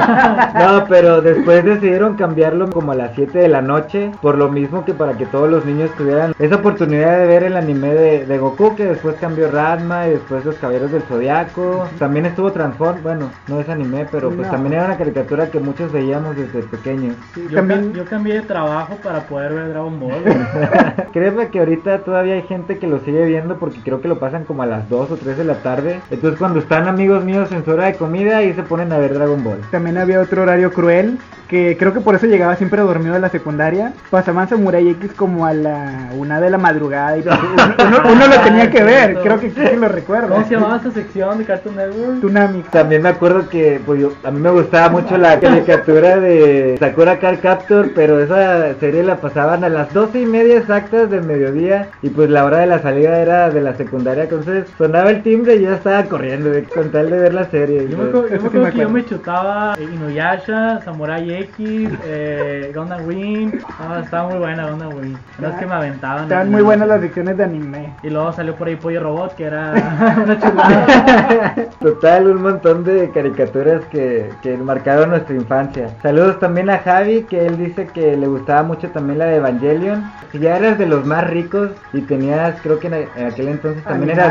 No, 0.55 0.85
pero 0.89 1.21
después 1.21 1.65
decidieron 1.65 2.15
cambiarlo 2.17 2.71
como 2.71 2.93
a 2.93 2.95
las 2.95 3.13
7 3.15 3.39
de 3.39 3.49
la 3.49 3.61
noche. 3.63 4.11
Por 4.23 4.39
lo 4.39 4.49
mismo 4.51 4.85
que 4.85 4.95
para 4.95 5.15
que 5.15 5.27
todos 5.27 5.49
los 5.51 5.65
niños 5.65 5.91
tuvieran 5.97 6.35
esa 6.39 6.57
oportunidad 6.57 7.19
de 7.19 7.27
ver 7.27 7.43
el 7.45 7.57
anime 7.57 7.93
de, 7.95 8.27
de 8.27 8.39
Goku. 8.39 8.75
Que 8.77 8.85
después 8.87 9.17
cambió 9.21 9.51
Radma 9.51 10.07
y 10.07 10.13
después 10.13 10.45
los 10.45 10.55
Caballeros 10.57 10.91
del 10.93 11.03
Zodiaco. 11.03 11.87
También 11.99 12.27
estuvo 12.27 12.51
Transform. 12.53 13.03
Bueno, 13.03 13.31
no 13.49 13.61
es 13.61 13.69
anime, 13.69 14.07
pero 14.11 14.31
pues 14.31 14.47
No. 14.47 14.53
también 14.53 14.75
era 14.75 14.87
una 14.87 14.97
caricatura 14.97 15.49
que 15.51 15.61
muchos 15.61 15.93
veíamos 15.93 16.37
desde 16.37 16.63
pequeños. 16.63 17.17
Yo, 17.51 17.57
También- 17.57 17.91
ca- 17.93 17.99
yo 17.99 18.05
cambié 18.07 18.35
de 18.35 18.43
trabajo 18.43 18.97
para 19.03 19.21
poder 19.21 19.53
ver 19.53 19.69
Dragon 19.71 20.01
Ball. 20.01 20.23
Créeme 21.13 21.49
que 21.49 21.59
ahorita 21.59 21.99
todavía 22.01 22.35
hay 22.35 22.43
gente 22.43 22.79
que 22.79 22.87
lo 22.87 23.01
sigue 23.01 23.25
viendo 23.27 23.57
porque 23.59 23.79
creo 23.85 24.01
que 24.01 24.09
lo 24.09 24.19
pasan 24.19 24.44
como 24.45 24.63
a 24.63 24.67
las 24.67 24.89
2 24.89 25.11
o 25.11 25.17
3 25.17 25.37
de 25.39 25.45
la 25.45 25.55
tarde. 25.55 26.01
Entonces 26.11 26.39
cuando 26.39 26.59
están 26.61 26.89
amigos 26.89 27.25
míos 27.25 27.51
en 27.53 27.65
su 27.65 27.71
hora 27.71 27.87
de 27.87 27.95
comida 27.95 28.43
y 28.43 28.53
se 28.55 28.63
ponen 28.63 28.93
a 28.93 28.99
ver 28.99 29.15
Dragon 29.15 29.43
Ball. 29.43 29.61
También 29.71 29.99
había 29.99 30.21
otro 30.21 30.43
horario 30.43 30.73
cruel, 30.73 31.19
que 31.49 31.77
creo 31.79 31.93
que 31.93 32.01
por 32.01 32.15
eso 32.15 32.27
llegaba 32.27 32.57
siempre 32.57 32.81
dormido 32.83 33.15
a 33.15 33.19
la 33.19 33.29
secundaria. 33.29 33.93
Pasaban 34.11 34.49
Samurai 34.49 34.89
X 34.89 35.13
como 35.15 35.45
a 35.47 35.53
la 35.53 36.09
una 36.17 36.41
de 36.41 36.51
la 36.51 36.59
madrugada 36.59 37.17
y 37.19 37.23
pues, 37.23 37.37
uno, 37.43 37.75
uno- 37.89 38.13
uno 38.13 38.27
lo 38.29 38.41
tenía 38.41 38.71
que 38.71 38.83
ver, 38.83 39.19
creo 39.23 39.39
que 39.39 39.51
sí 39.51 39.61
lo 39.79 39.89
recuerdo. 39.89 40.29
¿Cómo 40.31 40.47
se 40.47 40.55
llamaba 40.55 40.77
esa 40.79 40.91
sección 40.91 41.39
de 41.39 41.45
Cartoon 41.45 41.77
Network? 41.77 42.19
Tsunami. 42.19 42.63
También 42.73 43.03
me 43.03 43.11
acuerdo 43.11 43.49
que 43.49 43.81
pues 43.85 44.01
yo, 44.01 44.13
a 44.25 44.31
mí 44.31 44.41
me 44.41 44.51
gustaba 44.51 44.89
mucho 44.89 45.17
la 45.19 45.39
caricatura 45.39 46.17
de 46.19 46.77
Sakura 46.79 47.19
Card 47.19 47.39
Captor, 47.41 47.91
pero 47.95 48.21
esa 48.21 48.75
serie 48.81 49.03
la 49.03 49.17
pasaban 49.17 49.65
a 49.65 49.69
las 49.69 49.93
doce 49.93 50.21
y 50.21 50.27
media 50.27 50.59
exactas 50.59 51.11
del 51.11 51.25
mediodía 51.25 51.89
y 52.03 52.09
pues 52.11 52.31
la 52.31 52.45
hora 52.45 52.59
de 52.59 52.67
la 52.67 52.81
salida 52.81 53.19
era 53.19 53.51
de 53.51 53.61
la 53.61 53.75
secundaria, 53.75 54.29
entonces 54.35 54.73
sonaba 54.77 55.11
el 55.11 55.23
timbre 55.23 55.57
y 55.57 55.63
ya 55.63 55.75
estaba 55.75 56.03
corriendo 56.05 56.51
de, 56.51 56.65
con 56.65 56.91
tal 56.91 57.11
de 57.11 57.19
ver 57.19 57.35
la 57.35 57.45
serie. 57.47 57.89
Yo 57.89 57.99
me 57.99 58.09
acuerdo, 58.09 58.29
yo 58.29 58.31
me 58.31 58.37
acuerdo 58.37 58.65
me 58.65 58.73
que 58.73 58.79
yo 58.79 58.91
me 58.91 59.05
chutaba 59.05 59.75
eh, 59.79 59.85
Inuyasha, 59.85 60.81
Samurai 60.83 61.33
X, 61.33 61.91
eh, 62.05 62.73
Gundam 62.75 63.07
Wing. 63.07 63.53
Ah, 63.79 64.01
estaba 64.03 64.29
muy 64.31 64.39
buena 64.39 64.71
Gundam 64.71 64.95
Wing. 64.95 65.17
No 65.39 65.49
es 65.49 65.55
que 65.55 65.67
me 65.67 65.75
aventaban. 65.75 66.25
Estaban 66.25 66.51
muy 66.51 66.63
buenas 66.63 66.89
las 66.89 67.01
secciones 67.01 67.37
de 67.37 67.45
anime. 67.45 67.95
Y 68.03 68.11
luego 68.11 68.33
salió 68.33 68.55
por 68.55 68.69
ahí 68.69 68.77
Pollo 68.77 69.01
Robot, 69.01 69.35
que 69.37 69.45
era 69.45 69.73
una 70.25 70.39
chulada. 70.41 71.55
Total, 71.81 72.27
un 72.27 72.43
montón 72.43 72.85
de 72.85 73.11
caricaturas 73.11 73.85
que, 73.87 74.31
que 74.43 74.57
marcaron 74.57 75.11
nuestra 75.11 75.35
infancia. 75.35 75.91
Saludos 76.03 76.39
también 76.39 76.71
a 76.71 76.79
Javi, 76.79 77.23
que 77.23 77.47
él 77.47 77.57
dice 77.57 77.87
que 77.87 78.17
le 78.17 78.27
gustaba 78.27 78.63
mucho 78.63 78.89
también 78.91 79.19
la 79.19 79.27
de 79.27 79.37
Evangelion. 79.37 80.05
Si 80.33 80.39
ya 80.39 80.57
eras 80.57 80.79
de 80.79 80.87
los 80.87 81.07
más 81.07 81.29
ricos 81.29 81.71
y 81.93 82.01
tenías, 82.03 82.61
creo 82.63 82.79
que 82.79 82.87
en 82.89 83.27
aquel 83.27 83.49
entonces 83.49 83.85
también 83.85 84.11
era 84.11 84.24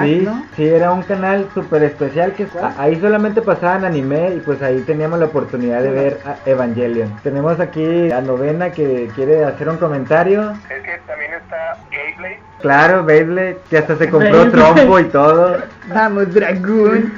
Sí, 0.55 0.67
era 0.67 0.91
un 0.91 1.03
canal 1.03 1.47
súper 1.53 1.83
especial 1.83 2.33
que 2.33 2.47
a- 2.61 2.73
ahí 2.81 2.99
solamente 2.99 3.41
pasaban 3.41 3.85
anime 3.85 4.35
y 4.35 4.39
pues 4.39 4.61
ahí 4.61 4.81
teníamos 4.81 5.19
la 5.19 5.25
oportunidad 5.25 5.81
de 5.81 5.91
ver 5.91 6.19
a 6.25 6.35
Evangelion. 6.49 7.19
Tenemos 7.23 7.59
aquí 7.59 8.11
a 8.11 8.21
Novena 8.21 8.71
que 8.71 9.09
quiere 9.15 9.43
hacer 9.45 9.69
un 9.69 9.77
comentario. 9.77 10.51
Es 10.69 10.83
que 10.83 10.99
también 11.07 11.33
está 11.33 11.77
Gayblade. 11.91 12.39
Claro, 12.61 13.03
Beyblade, 13.03 13.57
que 13.69 13.77
hasta 13.77 13.95
se 13.97 14.09
compró 14.09 14.45
Beyblade. 14.45 14.73
trompo 14.73 14.99
y 14.99 15.03
todo. 15.05 15.57
Vamos, 15.87 16.33
Dragoon. 16.33 17.13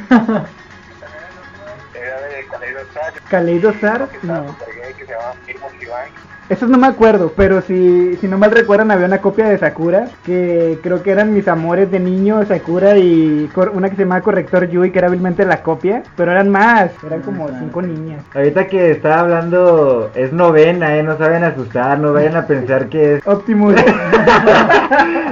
Era 1.94 2.22
de 2.22 2.46
Kaleido 2.52 2.80
Star. 2.82 3.14
Kaleido 3.30 3.70
Star, 3.72 4.08
Que 4.10 4.18
estaba 4.18 4.40
no. 4.42 4.58
que 4.58 5.06
se 5.06 5.12
llama 5.12 5.34
Esos 6.48 6.70
no 6.70 6.78
me 6.78 6.86
acuerdo, 6.86 7.34
pero 7.36 7.62
si, 7.62 8.16
si 8.18 8.28
no 8.28 8.38
mal 8.38 8.52
recuerdan 8.52 8.92
había 8.92 9.08
una 9.08 9.18
copia 9.20 9.48
de 9.50 9.58
Sakura 9.58 10.06
que 10.24 10.78
creo 10.84 11.02
que 11.02 11.10
eran 11.10 11.34
mis 11.34 11.48
amores 11.48 11.90
de 11.90 12.00
niño, 12.00 12.46
Sakura 12.46 12.98
y 12.98 13.50
cor- 13.54 13.72
una 13.74 13.90
que 13.90 13.96
se 13.96 14.04
llamaba 14.04 14.22
Corrector 14.22 14.68
Yui 14.70 14.92
que 14.92 15.00
era 15.00 15.08
hábilmente 15.08 15.44
la 15.44 15.64
copia, 15.64 16.04
pero 16.16 16.32
eran 16.32 16.50
más, 16.50 16.92
eran 17.04 17.22
como 17.24 17.48
cinco 17.58 17.82
niñas. 17.82 18.22
Ahorita 18.36 18.68
que 18.68 18.92
estaba 18.92 19.22
hablando, 19.22 20.12
es 20.14 20.32
novena, 20.34 20.96
¿eh? 20.96 21.02
No 21.02 21.18
saben 21.18 21.44
asustar, 21.44 21.98
no 21.98 22.14
vayan 22.14 22.36
a 22.36 22.46
pensar 22.46 22.90
que 22.90 23.16
es... 23.16 23.28
Optimus. 23.28 23.74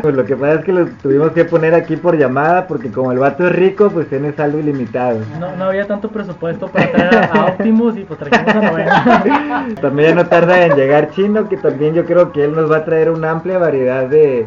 Pues 0.02 0.16
lo 0.16 0.26
que 0.26 0.36
pasa 0.36 0.56
es 0.56 0.66
que 0.66 0.74
lo 0.74 0.86
tuvimos 1.02 1.32
que 1.32 1.46
poner 1.46 1.74
aquí 1.74 1.96
por 1.96 2.18
llamada 2.18 2.68
porque 2.68 2.90
como 2.92 3.12
el 3.14 3.20
vato 3.20 3.48
es 3.48 3.54
rico, 3.56 3.90
pues 3.90 4.10
tiene 4.10 4.34
saldo 4.34 4.60
ilimitado. 4.60 5.20
No, 5.40 5.56
no 5.56 5.66
había 5.66 5.88
tanto 5.88 6.10
presupuesto 6.10 6.68
para 6.68 6.92
traer 6.92 7.16
a, 7.16 7.26
a 7.26 7.46
Optimus 7.46 7.96
y 7.98 8.04
pues 8.04 8.20
trajimos 8.20 8.54
a 8.56 8.70
novena. 8.72 9.68
También 9.82 10.10
ya 10.10 10.16
no 10.16 10.26
tarda 10.28 10.66
en 10.66 10.76
llegar 10.76 11.03
Chino, 11.12 11.48
que 11.50 11.58
también 11.58 11.94
yo 11.94 12.06
creo 12.06 12.32
que 12.32 12.44
él 12.44 12.56
nos 12.56 12.72
va 12.72 12.78
a 12.78 12.86
traer 12.86 13.10
una 13.10 13.32
amplia 13.32 13.58
variedad 13.58 14.08
de, 14.08 14.46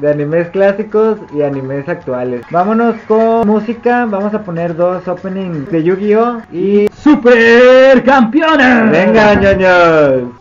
de 0.00 0.10
animes 0.10 0.48
clásicos 0.48 1.18
y 1.34 1.42
animes 1.42 1.88
actuales. 1.88 2.42
Vámonos 2.50 2.96
con 3.06 3.46
música, 3.46 4.06
vamos 4.06 4.34
a 4.34 4.42
poner 4.42 4.76
dos 4.76 5.06
openings 5.08 5.70
de 5.70 5.82
Yu-Gi-Oh! 5.82 6.42
y... 6.52 6.88
¡Super 7.02 8.02
campeones! 8.04 8.90
¡Venga, 8.90 9.34
ñoños! 9.34 10.37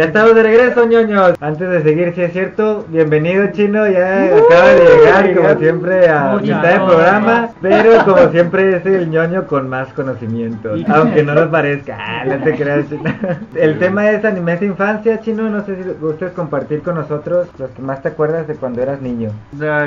Ya 0.00 0.06
estamos 0.06 0.34
de 0.34 0.42
regreso, 0.42 0.86
ñoños. 0.86 1.34
Antes 1.42 1.68
de 1.68 1.82
seguir, 1.82 2.14
si 2.14 2.22
es 2.22 2.32
cierto, 2.32 2.86
bienvenido 2.88 3.48
chino, 3.52 3.86
ya 3.86 4.24
acaba 4.34 4.68
de 4.70 4.96
llegar 4.96 5.34
como 5.36 5.58
siempre 5.60 6.08
a 6.08 6.36
mitad 6.40 6.40
de 6.40 6.68
gracias. 6.68 6.82
programa, 6.84 7.48
pero 7.60 7.90
como 8.06 8.30
siempre 8.30 8.76
es 8.76 8.86
el 8.86 9.10
ñoño 9.10 9.46
con 9.46 9.68
más 9.68 9.92
conocimiento, 9.92 10.70
aunque 10.88 11.22
no 11.22 11.34
nos 11.34 11.48
parezca. 11.48 11.98
Ah, 12.00 12.24
no 12.24 12.42
te 12.42 12.54
creas, 12.54 12.88
chino. 12.88 13.02
El 13.54 13.78
tema 13.78 14.08
es 14.10 14.24
animes 14.24 14.60
de 14.60 14.66
infancia, 14.68 15.20
chino, 15.20 15.50
no 15.50 15.62
sé 15.66 15.76
si 15.76 15.90
gustes 16.00 16.32
compartir 16.32 16.80
con 16.80 16.94
nosotros 16.94 17.48
los 17.58 17.68
que 17.72 17.82
más 17.82 18.00
te 18.00 18.08
acuerdas 18.08 18.48
de 18.48 18.54
cuando 18.54 18.80
eras 18.80 19.02
niño. 19.02 19.28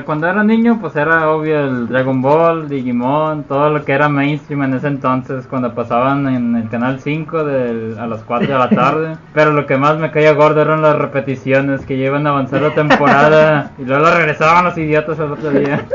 Cuando 0.05 0.27
era 0.27 0.43
niño, 0.43 0.77
pues 0.79 0.95
era 0.95 1.27
obvio 1.31 1.59
el 1.59 1.87
Dragon 1.87 2.21
Ball, 2.21 2.69
Digimon, 2.69 3.45
todo 3.45 3.71
lo 3.71 3.83
que 3.83 3.93
era 3.93 4.09
mainstream 4.09 4.61
en 4.61 4.75
ese 4.75 4.89
entonces, 4.89 5.47
cuando 5.47 5.73
pasaban 5.73 6.27
en 6.27 6.55
el 6.55 6.69
canal 6.69 6.99
5 6.99 7.43
del- 7.45 7.97
a 7.97 8.05
las 8.05 8.21
4 8.21 8.47
de 8.53 8.59
la 8.59 8.69
tarde. 8.69 9.17
Pero 9.33 9.53
lo 9.53 9.65
que 9.65 9.75
más 9.77 9.97
me 9.97 10.02
caía 10.11 10.33
gordo 10.33 10.61
eran 10.61 10.81
las 10.81 10.97
repeticiones, 10.97 11.85
que 11.85 11.97
ya 11.97 12.05
iban 12.05 12.27
a 12.27 12.31
avanzar 12.31 12.61
la 12.61 12.69
temporada 12.75 13.71
y 13.77 13.83
luego 13.83 14.09
regresaban 14.09 14.65
los 14.65 14.77
idiotas 14.77 15.19
el 15.19 15.31
otro 15.31 15.51
día. 15.51 15.85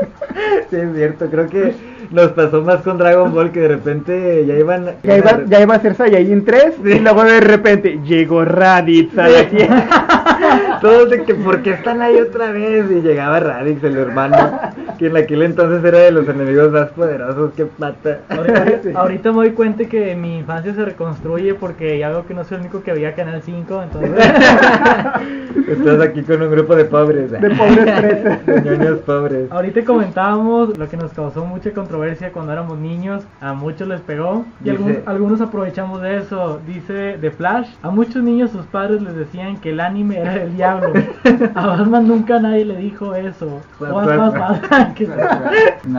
Sí, 0.69 0.75
es 0.75 0.95
cierto, 0.95 1.29
creo 1.29 1.47
que 1.47 1.73
nos 2.11 2.31
pasó 2.31 2.61
más 2.61 2.81
con 2.81 2.97
Dragon 2.97 3.33
Ball 3.33 3.51
que 3.51 3.61
de 3.61 3.67
repente 3.67 4.45
ya 4.45 4.55
iban... 4.55 4.95
Ya 5.03 5.17
iba, 5.17 5.43
ya 5.45 5.61
iba 5.61 5.75
a 5.75 5.79
ser 5.79 5.95
Saiyajin 5.95 6.45
3 6.45 6.75
y 6.85 6.99
luego 6.99 7.23
de 7.23 7.39
repente 7.41 7.99
llegó 8.03 8.45
Raditz 8.45 9.17
a 9.17 9.27
la 9.27 9.47
tierra. 9.47 9.87
Todos 10.81 11.09
de 11.09 11.23
que, 11.23 11.35
¿por 11.35 11.61
qué 11.61 11.71
están 11.71 12.01
ahí 12.01 12.17
otra 12.19 12.51
vez? 12.51 12.89
Y 12.89 13.01
llegaba 13.01 13.39
Radix, 13.39 13.83
el 13.83 13.97
hermano, 13.97 14.37
que 14.97 15.07
en 15.07 15.17
aquel 15.17 15.43
entonces 15.43 15.83
era 15.83 15.99
de 15.99 16.11
los 16.11 16.27
enemigos 16.27 16.71
más 16.71 16.89
poderosos, 16.89 17.53
que 17.53 17.65
pata. 17.65 18.19
Ahorita, 18.29 18.65
ahorita 18.99 19.29
me 19.31 19.37
doy 19.37 19.51
cuenta 19.51 19.85
que 19.85 20.15
mi 20.15 20.39
infancia 20.39 20.73
se 20.73 20.85
reconstruye 20.85 21.53
porque 21.55 21.97
ya 21.97 22.09
veo 22.09 22.25
que 22.25 22.33
no 22.33 22.43
soy 22.43 22.55
el 22.55 22.61
único 22.61 22.81
que 22.83 22.93
veía 22.93 23.13
Canal 23.15 23.41
5, 23.41 23.83
entonces... 23.83 24.11
Estás 25.67 26.01
aquí 26.01 26.23
con 26.23 26.41
un 26.41 26.49
grupo 26.51 26.75
de 26.75 26.85
pobres. 26.85 27.29
De 27.29 27.37
pobres. 27.37 28.45
De 28.45 28.61
ñoños 28.61 28.99
pobres. 28.99 29.51
Ahorita 29.51 29.83
comentábamos 29.85 30.75
lo 30.77 30.89
que 30.89 30.97
nos 30.97 31.13
causó 31.13 31.45
mucha 31.45 31.71
controversia 31.71 32.31
cuando 32.31 32.53
éramos 32.53 32.79
niños, 32.79 33.23
a 33.39 33.53
muchos 33.53 33.87
les 33.87 34.01
pegó 34.01 34.45
y 34.63 34.71
Dice- 34.71 34.77
algunos, 34.77 34.97
algunos 35.07 35.41
aprovechamos 35.41 36.01
de 36.01 36.17
eso. 36.17 36.59
Dice 36.65 37.17
The 37.21 37.31
Flash, 37.31 37.67
a 37.83 37.89
muchos 37.91 38.23
niños 38.23 38.51
sus 38.51 38.65
padres 38.65 39.01
les 39.01 39.15
decían 39.15 39.57
que 39.57 39.69
el 39.71 39.79
anime 39.79 40.19
era 40.19 40.35
el 40.35 40.55
diablo. 40.55 40.68
A 41.55 41.67
Batman 41.67 42.07
nunca 42.07 42.39
nadie 42.39 42.65
le 42.65 42.77
dijo 42.77 43.13
eso. 43.15 43.61
Pues, 43.77 43.91
pues. 43.91 44.09
Que- 44.95 45.09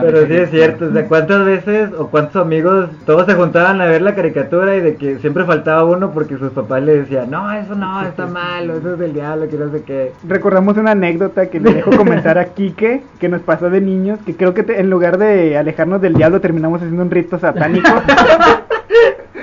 Pero 0.01 0.25
sí 0.27 0.33
es 0.33 0.49
cierto, 0.49 0.85
o 0.85 0.91
sea, 0.91 1.07
¿cuántas 1.07 1.45
veces 1.45 1.89
o 1.97 2.07
cuántos 2.07 2.41
amigos 2.41 2.89
todos 3.05 3.25
se 3.25 3.33
juntaban 3.33 3.81
a 3.81 3.85
ver 3.85 4.01
la 4.01 4.15
caricatura 4.15 4.75
y 4.75 4.81
de 4.81 4.95
que 4.95 5.17
siempre 5.19 5.43
faltaba 5.45 5.83
uno 5.85 6.11
porque 6.11 6.37
sus 6.37 6.51
papás 6.51 6.83
le 6.83 6.99
decían, 6.99 7.29
no, 7.31 7.51
eso 7.51 7.75
no, 7.75 8.01
está 8.03 8.25
malo, 8.27 8.75
eso 8.77 8.93
es 8.93 8.99
del 8.99 9.13
diablo, 9.13 9.47
que 9.49 9.57
no 9.57 9.69
sé 9.71 9.83
qué. 9.83 10.11
Recordamos 10.27 10.77
una 10.77 10.91
anécdota 10.91 11.47
que 11.47 11.59
le 11.59 11.73
dejo 11.73 11.91
comentar 11.97 12.37
a 12.37 12.45
Quique, 12.45 13.03
que 13.19 13.29
nos 13.29 13.41
pasó 13.41 13.69
de 13.69 13.81
niños, 13.81 14.19
que 14.25 14.35
creo 14.35 14.53
que 14.53 14.63
te- 14.63 14.79
en 14.79 14.89
lugar 14.89 15.17
de 15.17 15.57
alejarnos 15.57 16.01
del 16.01 16.13
diablo 16.13 16.41
terminamos 16.41 16.81
haciendo 16.81 17.01
un 17.03 17.11
rito 17.11 17.39
satánico. 17.39 17.89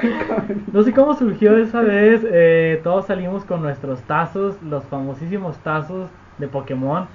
No 0.72 0.82
sé 0.82 0.92
cómo 0.92 1.14
surgió 1.14 1.56
esa 1.58 1.80
vez, 1.82 2.22
eh, 2.30 2.80
todos 2.82 3.06
salimos 3.06 3.44
con 3.44 3.62
nuestros 3.62 4.06
tazos, 4.06 4.60
los 4.62 4.88
famosísimos 4.88 5.62
tazos 5.62 6.12
de 6.36 6.48
Pokémon. 6.48 7.08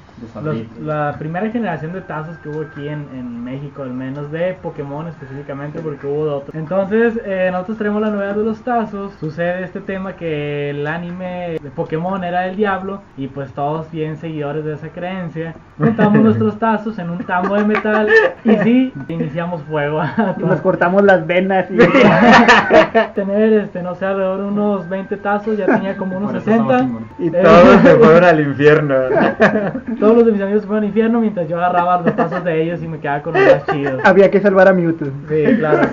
Los- 0.43 0.79
la 0.81 1.15
primera 1.19 1.49
generación 1.49 1.93
de 1.93 2.01
tazos 2.01 2.37
que 2.39 2.49
hubo 2.49 2.61
aquí 2.61 2.87
en, 2.87 3.07
en 3.13 3.43
México, 3.43 3.83
al 3.83 3.93
menos 3.93 4.31
de 4.31 4.53
Pokémon 4.61 5.07
específicamente, 5.07 5.79
porque 5.79 6.07
hubo 6.07 6.25
de 6.25 6.31
otros. 6.31 6.55
Entonces, 6.55 7.19
eh, 7.25 7.49
nosotros 7.51 7.77
traemos 7.77 8.01
la 8.01 8.09
novedad 8.09 8.35
de 8.35 8.43
los 8.43 8.61
tazos. 8.63 9.13
Sucede 9.19 9.63
este 9.63 9.79
tema 9.81 10.13
que 10.13 10.69
el 10.71 10.85
anime 10.87 11.57
de 11.61 11.71
Pokémon 11.71 12.23
era 12.23 12.47
el 12.47 12.55
diablo, 12.55 13.01
y 13.17 13.27
pues 13.27 13.51
todos 13.53 13.89
bien 13.91 14.17
seguidores 14.17 14.63
de 14.65 14.73
esa 14.73 14.89
creencia. 14.89 15.55
Juntamos 15.77 16.19
nuestros 16.23 16.57
tazos 16.59 16.97
en 16.99 17.09
un 17.09 17.19
tambo 17.19 17.55
de 17.55 17.63
metal, 17.65 18.07
y 18.43 18.55
sí, 18.57 18.93
iniciamos 19.07 19.61
fuego. 19.63 20.01
a 20.01 20.35
Y 20.39 20.43
nos 20.43 20.61
cortamos 20.61 21.03
las 21.03 21.25
venas 21.27 21.65
y 21.69 21.77
tener, 23.15 23.53
este, 23.53 23.81
no 23.83 23.95
sé, 23.95 24.05
alrededor 24.05 24.39
de 24.39 24.45
unos 24.45 24.89
20 24.89 25.17
tazos, 25.17 25.57
ya 25.57 25.65
tenía 25.65 25.95
como 25.97 26.17
unos 26.17 26.31
Por 26.31 26.37
eso 26.41 26.45
60. 26.45 26.73
estamos 26.75 27.01
Y 27.19 27.27
Eh, 27.27 27.41
todos 27.43 27.81
se 27.81 27.95
fueron 27.95 28.23
al 28.23 28.39
infierno. 28.39 28.95
Todos 30.13 30.25
los 30.25 30.31
de 30.31 30.37
mis 30.37 30.41
amigos 30.43 30.65
fueron 30.67 30.83
al 30.83 30.89
infierno 30.89 31.21
mientras 31.21 31.49
yo 31.49 31.57
agarraba 31.57 31.99
los 32.01 32.15
tazos 32.15 32.43
de 32.43 32.61
ellos 32.61 32.83
y 32.83 32.87
me 32.87 32.99
quedaba 32.99 33.23
con 33.23 33.33
los 33.33 33.41
más 33.51 33.65
chidos. 33.65 33.99
había 34.05 34.29
que 34.29 34.39
salvar 34.39 34.67
a 34.67 34.73
Mewtwo. 34.73 35.07
Sí, 35.27 35.43
claro. 35.57 35.89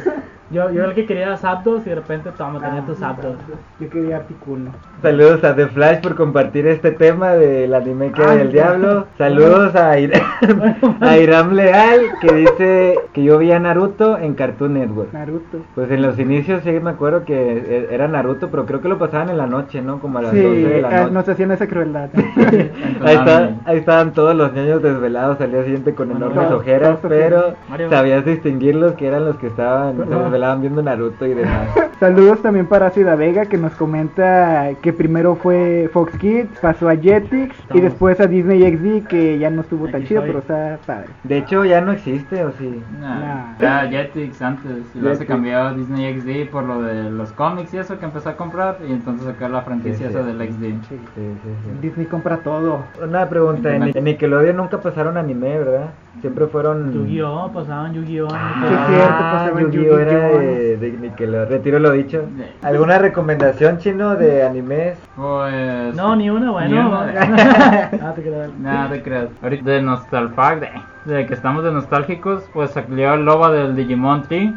Yo, 0.50 0.68
yo 0.72 0.84
el 0.84 0.94
que 0.94 1.06
quería 1.06 1.26
era 1.26 1.36
Zapdos 1.36 1.86
y 1.86 1.90
de 1.90 1.94
repente 1.94 2.30
toma, 2.36 2.58
tenía 2.60 2.84
tus 2.84 2.98
Zapdos. 2.98 3.36
Yo 3.78 3.88
quería 3.88 4.16
Articuno. 4.16 4.70
Saludos 5.00 5.44
a 5.44 5.54
The 5.54 5.68
Flash 5.68 6.00
por 6.00 6.16
compartir 6.16 6.66
este 6.66 6.90
tema 6.90 7.30
del 7.34 7.72
anime 7.72 8.10
que 8.10 8.20
del 8.20 8.48
sí. 8.48 8.54
diablo. 8.54 9.06
Saludos 9.16 9.76
a, 9.76 9.96
Ir- 10.00 10.20
a 11.00 11.16
Iram 11.18 11.52
Leal 11.52 12.00
que 12.20 12.34
dice 12.34 12.98
que 13.12 13.22
yo 13.22 13.38
vi 13.38 13.52
a 13.52 13.60
Naruto 13.60 14.18
en 14.18 14.34
Cartoon 14.34 14.74
Network. 14.74 15.12
Naruto. 15.12 15.58
Pues 15.76 15.88
en 15.92 16.02
los 16.02 16.18
inicios 16.18 16.62
sí 16.64 16.72
me 16.80 16.90
acuerdo 16.90 17.24
que 17.24 17.36
e- 17.58 17.94
era 17.94 18.08
Naruto, 18.08 18.48
pero 18.50 18.66
creo 18.66 18.80
que 18.80 18.88
lo 18.88 18.98
pasaban 18.98 19.30
en 19.30 19.38
la 19.38 19.46
noche, 19.46 19.80
¿no? 19.80 20.00
Como 20.00 20.18
a 20.18 20.22
las 20.22 20.32
Sí, 20.32 20.42
12 20.42 20.56
de 20.68 20.82
la 20.82 20.88
eh, 20.90 21.00
noche. 21.02 21.12
nos 21.14 21.28
hacían 21.28 21.52
esa 21.52 21.68
crueldad. 21.68 22.08
Ahí, 23.04 23.14
está- 23.16 23.50
ahí 23.66 23.78
estaban 23.78 24.12
todos 24.12 24.34
los 24.34 24.52
niños 24.52 24.82
desvelados 24.82 25.40
al 25.40 25.52
día 25.52 25.62
siguiente 25.62 25.94
con 25.94 26.08
Bueno, 26.08 26.26
enormes 26.26 26.48
todos- 26.48 26.60
ojeras, 26.60 26.98
todos 27.00 27.00
pero 27.08 27.54
sabías 27.88 28.24
distinguirlos 28.24 28.92
que 28.94 29.06
eran 29.06 29.24
los 29.24 29.36
que 29.36 29.46
estaban, 29.46 29.96
se 29.96 30.04
desvelaban 30.40 30.60
viendo 30.62 30.82
Naruto 30.82 31.26
y 31.26 31.34
demás. 31.34 31.68
Saludos 32.00 32.40
también 32.40 32.66
para 32.66 32.88
Cida 32.90 33.14
Vega 33.14 33.44
que 33.44 33.58
nos 33.58 33.72
comenta 33.72 34.70
que 34.80 34.92
primero 34.92 35.34
fue 35.36 35.90
Fox 35.92 36.16
Kids, 36.16 36.58
pasó 36.60 36.88
a 36.88 36.96
Jetix 36.96 37.54
y 37.74 37.80
después 37.80 38.18
a 38.20 38.26
Disney 38.26 38.62
XD 38.74 39.06
que 39.06 39.38
ya 39.38 39.50
no 39.50 39.60
estuvo 39.60 39.86
tan 39.86 39.96
Aquí 39.96 40.08
chido, 40.08 40.20
estoy. 40.24 40.30
pero 40.30 40.38
está 40.38 40.78
padre. 40.86 41.08
De 41.24 41.36
hecho 41.38 41.64
ya 41.66 41.82
no 41.82 41.92
existe, 41.92 42.42
¿o 42.44 42.52
sí? 42.52 42.82
Nah, 43.00 43.20
Nah. 43.20 43.54
Era 43.58 43.88
Jetix 43.88 44.40
antes 44.40 44.72
y 44.94 44.98
luego 44.98 45.16
se 45.16 45.26
cambió 45.26 45.58
a 45.60 45.74
Disney 45.74 46.18
XD 46.18 46.50
por 46.50 46.64
lo 46.64 46.80
de 46.82 47.10
los 47.10 47.32
cómics 47.32 47.74
y 47.74 47.78
eso 47.78 47.98
que 47.98 48.06
empezó 48.06 48.30
a 48.30 48.36
comprar 48.36 48.78
y 48.88 48.92
entonces 48.92 49.26
sacó 49.26 49.48
la 49.48 49.60
franquicia 49.62 49.90
Sí, 50.08 50.12
sí. 50.12 50.18
esa 50.18 50.22
del 50.22 50.38
XD. 50.38 50.62
Sí, 50.62 50.78
sí, 50.88 50.96
sí. 51.14 51.70
Disney 51.82 52.06
compra 52.06 52.38
todo. 52.38 52.80
Una 53.02 53.28
pregunta, 53.28 53.74
en, 53.76 53.94
en 53.94 54.04
Nickelodeon 54.04 54.56
nunca 54.56 54.78
pasaron 54.80 55.18
anime, 55.18 55.58
¿verdad? 55.58 55.90
Siempre 56.20 56.46
fueron... 56.48 56.92
Yu-Gi-Oh, 56.92 57.50
pasaban 57.52 57.94
Yu-Gi-Oh. 57.94 58.26
en 58.26 58.30
Sí, 58.30 58.74
es 58.74 58.86
cierto, 58.88 59.14
Ah, 59.14 59.30
pasaban 59.32 59.70
Yu-Gi-Oh 59.70 59.98
era 60.00 60.28
de, 60.38 60.76
de 60.76 60.90
Nickelodeon. 60.92 61.48
Retiro 61.48 61.78
lo 61.78 61.92
dicho. 61.92 62.24
¿Alguna 62.62 62.98
recomendación 62.98 63.78
chino 63.78 64.16
de 64.16 64.42
animes? 64.42 64.98
Pues. 65.16 65.94
No, 65.94 66.14
ni 66.16 66.28
una, 66.28 66.50
bueno. 66.50 66.68
Ni 66.68 66.78
una. 66.78 67.90
Ah, 68.02 68.12
te 68.14 68.22
creas. 68.22 68.50
Nada 68.58 68.90
te 68.90 69.02
creas. 69.02 69.28
Ahorita 69.42 69.70
de 69.70 69.82
Nostalfact, 69.82 70.62
de, 71.06 71.14
de 71.14 71.26
que 71.26 71.32
estamos 71.34 71.64
de 71.64 71.72
nostálgicos, 71.72 72.42
pues 72.52 72.72
salió 72.72 73.14
el 73.14 73.24
logo 73.24 73.48
del 73.50 73.74
Digimon 73.76 74.22
Tree. 74.24 74.52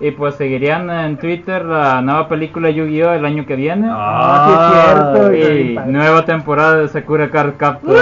Y 0.00 0.10
pues 0.12 0.34
seguirían 0.34 0.90
en 0.90 1.16
Twitter 1.18 1.64
la 1.64 2.00
nueva 2.02 2.28
película 2.28 2.70
Yu-Gi-Oh! 2.70 3.12
el 3.12 3.24
año 3.24 3.46
que 3.46 3.54
viene. 3.56 3.88
Ah, 3.90 4.46
sí 4.48 4.52
es 4.52 5.36
cierto. 5.36 5.86
y 5.86 5.92
nueva 5.92 6.24
temporada 6.24 6.76
de 6.78 6.88
Sakura 6.88 7.30
Card 7.30 7.52
Captor. 7.56 7.96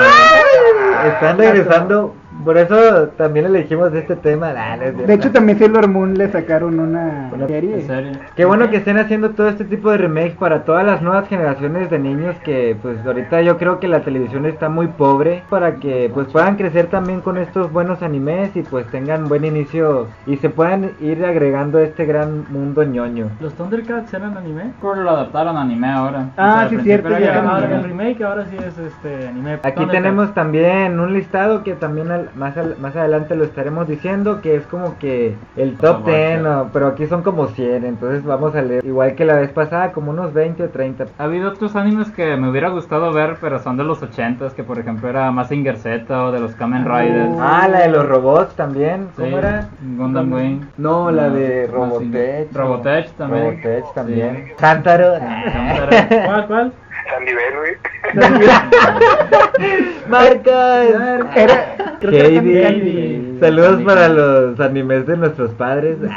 Están 1.05 1.39
regresando, 1.39 2.15
por 2.45 2.57
eso 2.59 3.09
también 3.17 3.47
elegimos 3.47 3.93
este 3.95 4.17
tema. 4.17 4.49
Ah, 4.57 4.77
no 4.77 4.83
es 4.83 4.91
cierto. 4.91 5.07
De 5.07 5.15
hecho 5.15 5.31
también 5.33 5.59
Sailor 5.59 5.89
Moon 5.89 6.17
le 6.17 6.29
sacaron 6.31 6.79
una 6.81 7.31
Una 7.33 7.47
serie. 7.47 7.75
En 7.81 7.87
serio. 7.87 8.13
Qué 8.37 8.45
bueno 8.45 8.71
que 8.71 8.77
estén 8.79 8.99
haciendo 8.99 9.31
todo 9.31 9.49
este 9.49 9.65
tipo 9.65 9.91
de 9.91 9.99
remakes 9.99 10.35
para 10.37 10.65
todas 10.65 10.85
las 10.87 11.03
nuevas 11.03 11.29
generaciones 11.29 11.91
de 11.91 11.99
niños 11.99 12.37
que 12.45 12.77
pues 12.81 13.05
ahorita 13.05 13.43
yo 13.43 13.59
creo 13.59 13.79
que 13.81 13.89
la 13.89 14.01
televisión 14.01 14.47
está 14.47 14.69
muy 14.69 14.87
pobre 14.89 15.43
para 15.51 15.77
que 15.77 16.11
pues 16.13 16.29
puedan 16.29 16.57
crecer 16.57 16.87
también 16.87 17.21
con 17.21 17.37
estos 17.39 17.71
buenos 17.73 18.03
animes 18.03 18.55
y 18.57 18.63
pues 18.63 18.87
tengan 18.87 19.29
buen 19.29 19.45
inicio 19.45 20.09
y 20.27 20.37
se 20.39 20.51
puedan 20.51 20.91
ir 21.01 21.25
agregando 21.25 21.79
a 21.79 21.83
este 21.83 22.05
gran 22.07 22.45
mundo 22.51 22.83
ñoño. 22.85 23.31
¿Los 23.41 23.55
Thundercats 23.55 24.13
eran 24.15 24.37
anime? 24.37 24.73
Creo 24.81 24.95
que 24.95 25.01
lo 25.01 25.11
adaptaron 25.11 25.57
a 25.57 25.63
anime 25.63 25.89
ahora. 25.91 26.27
Ah, 26.37 26.67
sí, 26.71 26.79
cierto, 26.79 27.09
era 27.09 27.21
ya. 27.21 27.41
Ahora 27.43 27.77
el 27.77 27.85
remake 27.85 28.23
ahora 28.25 28.47
sí 28.47 28.57
es 28.57 28.79
este 28.79 29.29
anime. 29.29 29.55
Aquí 29.55 29.63
Thundercats. 29.75 29.91
tenemos 29.93 30.35
también 30.35 30.99
un 31.01 31.13
listado 31.13 31.63
que 31.63 31.75
también 31.75 32.11
al- 32.11 32.30
más, 32.35 32.57
al- 32.57 32.77
más 32.79 32.95
adelante 32.97 33.35
lo 33.37 33.45
estaremos 33.45 33.87
diciendo 33.89 34.41
que 34.41 34.55
es 34.57 34.67
como 34.67 34.99
que 34.99 35.35
el 35.57 35.73
top 35.77 36.03
Por 36.03 36.05
favor, 36.05 36.11
10, 36.11 36.37
sí. 36.39 36.43
¿no? 36.45 36.71
pero 36.73 36.87
aquí 36.89 37.07
son 37.07 37.23
como 37.23 37.47
100, 37.49 37.85
entonces 37.85 38.25
vamos 38.25 38.55
a 38.55 38.63
leer 38.63 38.85
igual 38.85 39.15
que 39.15 39.25
la 39.25 39.35
vez 39.35 39.51
pasada, 39.51 39.93
como 39.93 40.11
unos 40.11 40.33
20 40.33 40.63
o 40.65 40.69
30. 40.71 41.07
Ha 41.19 41.25
habido 41.25 41.51
otros 41.51 41.77
animes 41.77 42.11
que 42.11 42.37
me 42.37 42.49
hubiera 42.51 42.69
gustado 42.69 43.13
ver, 43.13 43.37
pero 43.41 43.59
son 43.59 43.77
de 43.77 43.85
los 43.85 44.03
80s, 44.03 44.53
que 44.53 44.65
por 44.65 44.79
ejemplo 44.79 45.09
era 45.09 45.31
Mazinger 45.31 45.77
Z 45.77 46.25
o 46.25 46.33
de 46.33 46.41
los 46.41 46.55
Kamen 46.55 46.85
Riders. 46.85 47.37
Ah, 47.41 47.69
la 47.71 47.81
de 47.81 47.89
los 47.89 48.07
robots 48.09 48.55
también, 48.55 49.09
¿cómo 49.17 49.29
Sí, 49.29 49.35
era? 49.35 49.69
Gundam 49.97 50.33
Wing. 50.33 50.61
No, 50.77 51.11
la 51.11 51.29
de 51.31 51.67
Robotech. 51.67 52.53
Robotech 52.53 53.11
también. 53.13 53.45
Robotech 53.45 53.95
también. 53.95 54.45
Sí. 54.49 54.53
Cántaro. 54.59 55.15
Cántaro. 55.19 55.97
¿Cuál, 56.27 56.47
cuál? 56.47 56.73
Sandy 57.11 57.35
Bell, 57.35 57.57
güey. 57.57 57.77
Marcas. 60.09 61.37
Era, 61.37 61.97
creo 62.01 62.11
que 62.11 62.19
era 62.19 62.29
Heidi. 62.69 63.30
Saludos 63.41 63.83
para 63.83 64.09
los 64.09 64.61
animes 64.61 65.07
de 65.07 65.17
nuestros 65.17 65.51
padres. 65.53 65.97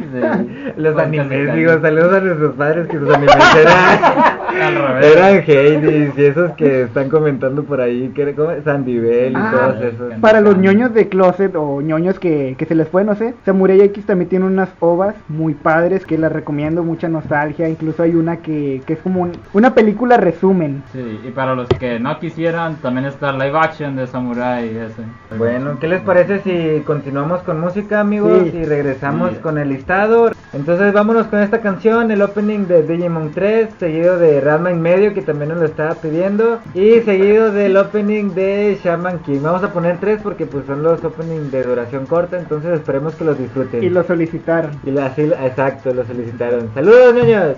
Sí. 0.00 0.72
Los 0.76 0.96
animes, 0.98 1.54
digo, 1.54 1.78
saludos 1.80 2.14
a 2.14 2.20
nuestros 2.20 2.54
padres 2.56 2.88
que 2.88 2.98
sus 2.98 3.08
animes 3.14 3.36
eran, 3.60 5.02
eran 5.02 5.36
Hades 5.38 6.18
y 6.18 6.24
esos 6.24 6.52
que 6.52 6.82
están 6.82 7.08
comentando 7.10 7.62
por 7.64 7.80
ahí, 7.80 8.10
que 8.14 8.34
como 8.34 8.50
Sandy 8.64 8.98
Bell 8.98 9.32
y 9.32 9.36
Ah, 9.36 9.50
todos 9.52 9.82
esos. 9.84 10.14
Para 10.20 10.40
los 10.40 10.56
ñoños 10.56 10.92
de 10.94 11.08
closet 11.08 11.54
o 11.54 11.80
ñoños 11.80 12.18
que, 12.18 12.56
que 12.58 12.64
se 12.66 12.74
les 12.74 12.88
fue, 12.88 13.04
no 13.04 13.14
sé, 13.14 13.34
Samurai 13.44 13.80
X 13.82 14.06
también 14.06 14.28
tiene 14.28 14.46
unas 14.46 14.70
ovas 14.80 15.14
muy 15.28 15.54
padres 15.54 16.04
que 16.06 16.18
las 16.18 16.32
recomiendo, 16.32 16.82
mucha 16.82 17.08
nostalgia, 17.08 17.68
incluso 17.68 18.02
hay 18.02 18.14
una 18.14 18.38
que, 18.38 18.82
que 18.86 18.94
es 18.94 18.98
como 19.00 19.20
un- 19.22 19.32
una 19.52 19.74
película 19.74 20.16
resumen. 20.16 20.82
Sí, 20.92 21.20
y 21.24 21.30
para 21.30 21.54
los 21.54 21.68
que 21.68 22.00
no 22.00 22.18
quisieran, 22.18 22.76
también 22.76 23.06
está 23.06 23.32
live 23.32 23.56
action 23.58 23.94
de 23.96 24.06
Samurai 24.06 24.66
ese. 24.68 25.02
Bueno, 25.38 25.78
¿qué 25.78 25.86
les 25.88 26.00
parece 26.00 26.40
si 26.40 26.50
continuamos 26.84 27.42
con 27.42 27.60
música, 27.60 28.00
amigos? 28.00 28.42
Sí. 28.50 28.58
Y 28.58 28.64
regresamos 28.64 29.30
Sí. 29.32 29.36
con 29.42 29.58
el 29.58 29.68
listado. 29.68 30.30
Entonces, 30.52 30.92
vámonos 30.92 31.26
con 31.28 31.38
esta 31.40 31.60
canción, 31.60 32.10
el 32.10 32.22
opening 32.22 32.66
de 32.66 32.82
Digimon 32.82 33.30
3, 33.32 33.68
seguido 33.78 34.18
de 34.18 34.40
Ranma 34.40 34.70
en 34.70 34.80
medio, 34.82 35.14
que 35.14 35.22
también 35.22 35.50
nos 35.50 35.58
lo 35.60 35.66
estaba 35.66 35.94
pidiendo, 35.94 36.58
y 36.74 37.00
seguido 37.02 37.52
del 37.52 37.76
opening 37.76 38.30
de 38.34 38.78
Shaman 38.82 39.20
King. 39.20 39.40
Vamos 39.42 39.62
a 39.62 39.72
poner 39.72 39.98
tres 39.98 40.20
porque 40.22 40.46
pues 40.46 40.66
son 40.66 40.82
los 40.82 41.02
openings 41.04 41.52
de 41.52 41.62
duración 41.62 42.06
corta, 42.06 42.38
entonces 42.38 42.72
esperemos 42.72 43.14
que 43.14 43.24
los 43.24 43.38
disfruten. 43.38 43.82
Y 43.84 43.90
lo 43.90 44.02
solicitaron. 44.02 44.72
Y 44.84 44.90
la- 44.90 45.06
así, 45.06 45.22
exacto, 45.22 45.94
lo 45.94 46.04
solicitaron. 46.04 46.68
¡Saludos, 46.74 47.14
niños! 47.14 47.56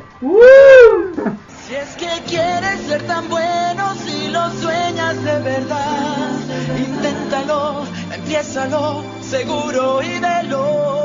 Si 1.67 1.75
es 1.75 1.97
que 1.97 2.09
quieres 2.29 2.81
ser 2.87 3.03
tan 3.05 3.27
bueno, 3.31 3.95
si 3.95 4.29
lo 4.31 4.51
sueñas 4.51 5.17
de 5.25 5.39
verdad, 5.41 6.29
inténtalo, 6.79 7.22
empiézalo, 8.33 9.05
seguro 9.21 10.03
y 10.03 10.19
veloz. 10.19 11.02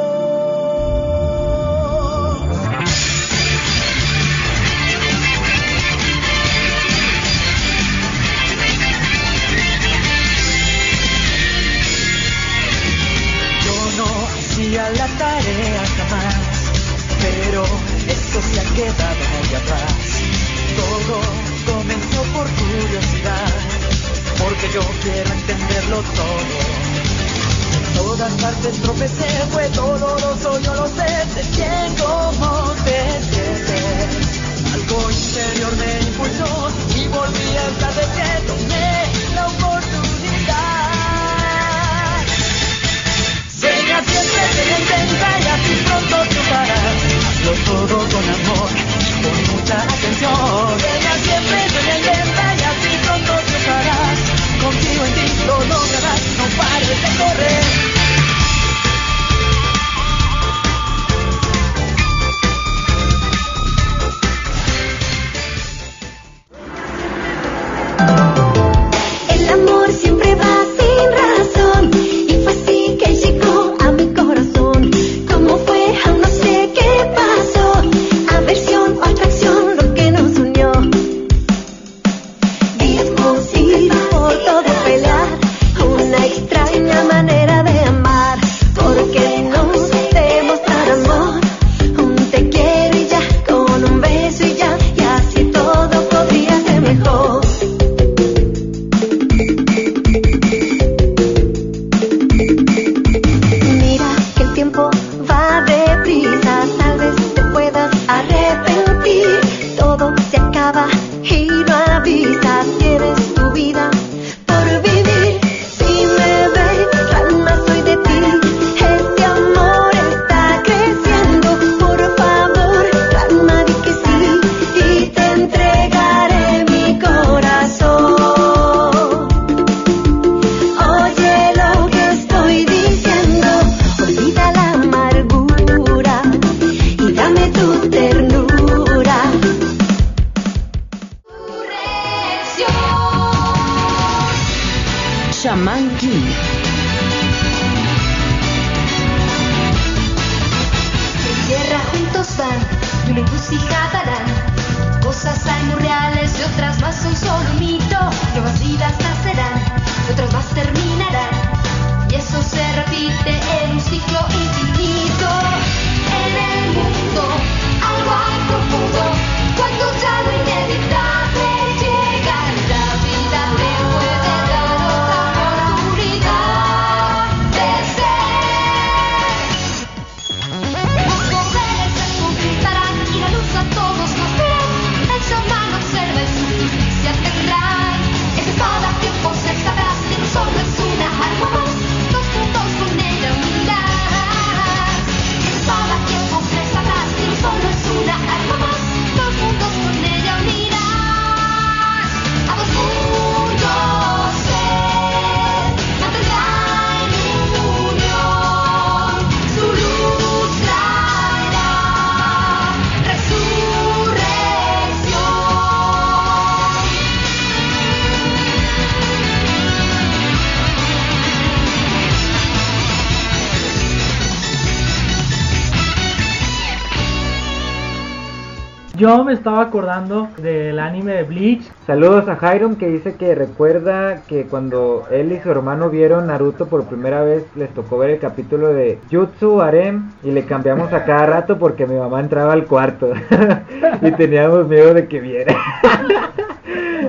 Yo 228.97 229.23
me 229.23 229.33
estaba 229.33 229.61
acordando 229.61 230.27
del 230.37 230.79
anime 230.79 231.13
de 231.13 231.23
Bleach. 231.23 231.61
Saludos 231.85 232.27
a 232.27 232.35
Jairon 232.35 232.77
que 232.77 232.87
dice 232.87 233.13
que 233.13 233.35
recuerda 233.35 234.23
que 234.23 234.47
cuando 234.47 235.03
él 235.11 235.31
y 235.33 235.39
su 235.39 235.51
hermano 235.51 235.91
vieron 235.91 236.25
Naruto 236.25 236.65
por 236.65 236.85
primera 236.85 237.21
vez 237.21 237.45
les 237.55 237.69
tocó 237.75 237.99
ver 237.99 238.09
el 238.09 238.19
capítulo 238.19 238.73
de 238.73 238.97
Jutsu 239.11 239.61
Harem 239.61 240.09
y 240.23 240.31
le 240.31 240.45
cambiamos 240.45 240.91
a 240.93 241.05
cada 241.05 241.27
rato 241.27 241.59
porque 241.59 241.85
mi 241.85 241.95
mamá 241.95 242.21
entraba 242.21 242.53
al 242.53 242.65
cuarto 242.65 243.11
y 244.01 244.11
teníamos 244.13 244.67
miedo 244.67 244.95
de 244.95 245.07
que 245.07 245.19
viera. 245.19 245.55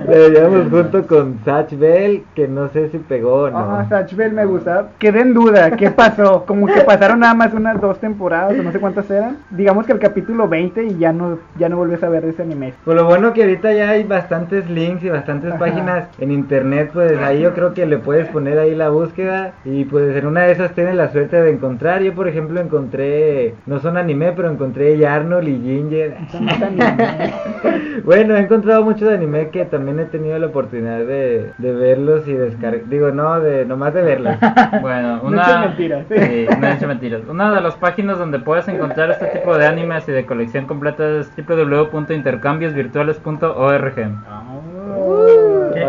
Le 0.08 0.30
veíamos 0.30 0.70
junto 0.70 1.06
con 1.06 1.38
Satch 1.44 1.74
Bell 1.74 2.24
que 2.34 2.48
no 2.48 2.68
sé 2.68 2.88
si 2.88 2.98
pegó 2.98 3.42
o 3.42 3.50
no. 3.50 3.58
Ah, 3.58 3.86
Satch 3.88 4.14
Bell 4.14 4.32
me 4.32 4.46
gusta. 4.46 4.88
Quedé 4.98 5.20
en 5.20 5.34
duda, 5.34 5.70
¿qué 5.72 5.90
pasó? 5.90 6.44
Como 6.46 6.66
que 6.66 6.80
pasaron 6.80 7.20
nada 7.20 7.34
más 7.34 7.52
unas 7.52 7.80
dos 7.80 7.98
temporadas 7.98 8.58
o 8.58 8.62
no 8.62 8.72
sé 8.72 8.80
cuántas 8.80 9.10
eran. 9.10 9.38
Digamos 9.50 9.86
que 9.86 9.92
el 9.92 9.98
capítulo 9.98 10.48
20 10.48 10.84
y 10.84 10.98
ya 10.98 11.12
no 11.12 11.38
ya 11.58 11.68
no 11.68 11.76
volvés 11.76 12.02
a 12.02 12.08
ver 12.08 12.24
ese 12.24 12.42
anime. 12.42 12.72
Pues 12.84 12.96
lo 12.96 13.04
bueno 13.04 13.32
que 13.34 13.42
ahorita 13.42 13.72
ya 13.72 13.90
hay 13.90 14.04
bastantes 14.04 14.68
links 14.70 15.04
y 15.04 15.10
bastantes 15.10 15.50
Ajá. 15.50 15.58
páginas 15.58 16.08
en 16.18 16.30
internet, 16.30 16.90
pues 16.92 17.18
ahí 17.18 17.40
yo 17.40 17.52
creo 17.52 17.74
que 17.74 17.84
le 17.84 17.98
puedes 17.98 18.28
poner 18.28 18.58
ahí 18.58 18.74
la 18.74 18.88
búsqueda 18.88 19.52
y 19.64 19.84
pues 19.84 20.16
en 20.16 20.26
una 20.26 20.42
de 20.42 20.52
esas 20.52 20.72
tienes 20.72 20.94
la 20.94 21.12
suerte 21.12 21.40
de 21.42 21.50
encontrar. 21.50 22.02
Yo 22.02 22.14
por 22.14 22.28
ejemplo 22.28 22.60
encontré, 22.60 23.54
no 23.66 23.78
son 23.78 23.96
anime, 23.98 24.32
pero 24.32 24.50
encontré 24.50 25.06
Arnold 25.06 25.48
y 25.48 25.60
Ginger. 25.60 26.16
Bueno, 28.04 28.36
he 28.36 28.40
encontrado 28.40 28.84
muchos 28.84 29.08
anime 29.10 29.48
que 29.50 29.64
también 29.64 29.97
he 30.00 30.06
tenido 30.06 30.38
la 30.38 30.46
oportunidad 30.46 30.98
de, 31.00 31.50
de 31.58 31.72
verlos 31.72 32.26
y 32.28 32.32
descargar. 32.34 32.88
Digo, 32.88 33.11
no, 33.11 33.40
de 33.40 33.64
nomás 33.64 33.94
de 33.94 34.02
verlos. 34.02 34.37
Bueno, 34.80 35.16
No 35.16 35.22
una. 35.28 35.42
eches 35.42 35.61
mentiras. 35.61 36.06
Sí, 36.08 36.46
no 36.61 36.66
eches 36.68 36.88
mentiras. 36.88 37.22
Una 37.28 37.54
de 37.54 37.61
las 37.61 37.74
páginas 37.76 38.18
donde 38.18 38.38
puedes 38.38 38.68
encontrar 38.68 39.11
este 39.11 39.26
tipo 39.26 39.56
de 39.56 39.66
animes 39.66 40.08
y 40.08 40.12
de 40.12 40.26
colección 40.26 40.66
completa 40.66 41.08
es 41.18 41.30
www.intercambiosvirtuales.org. 41.37 43.94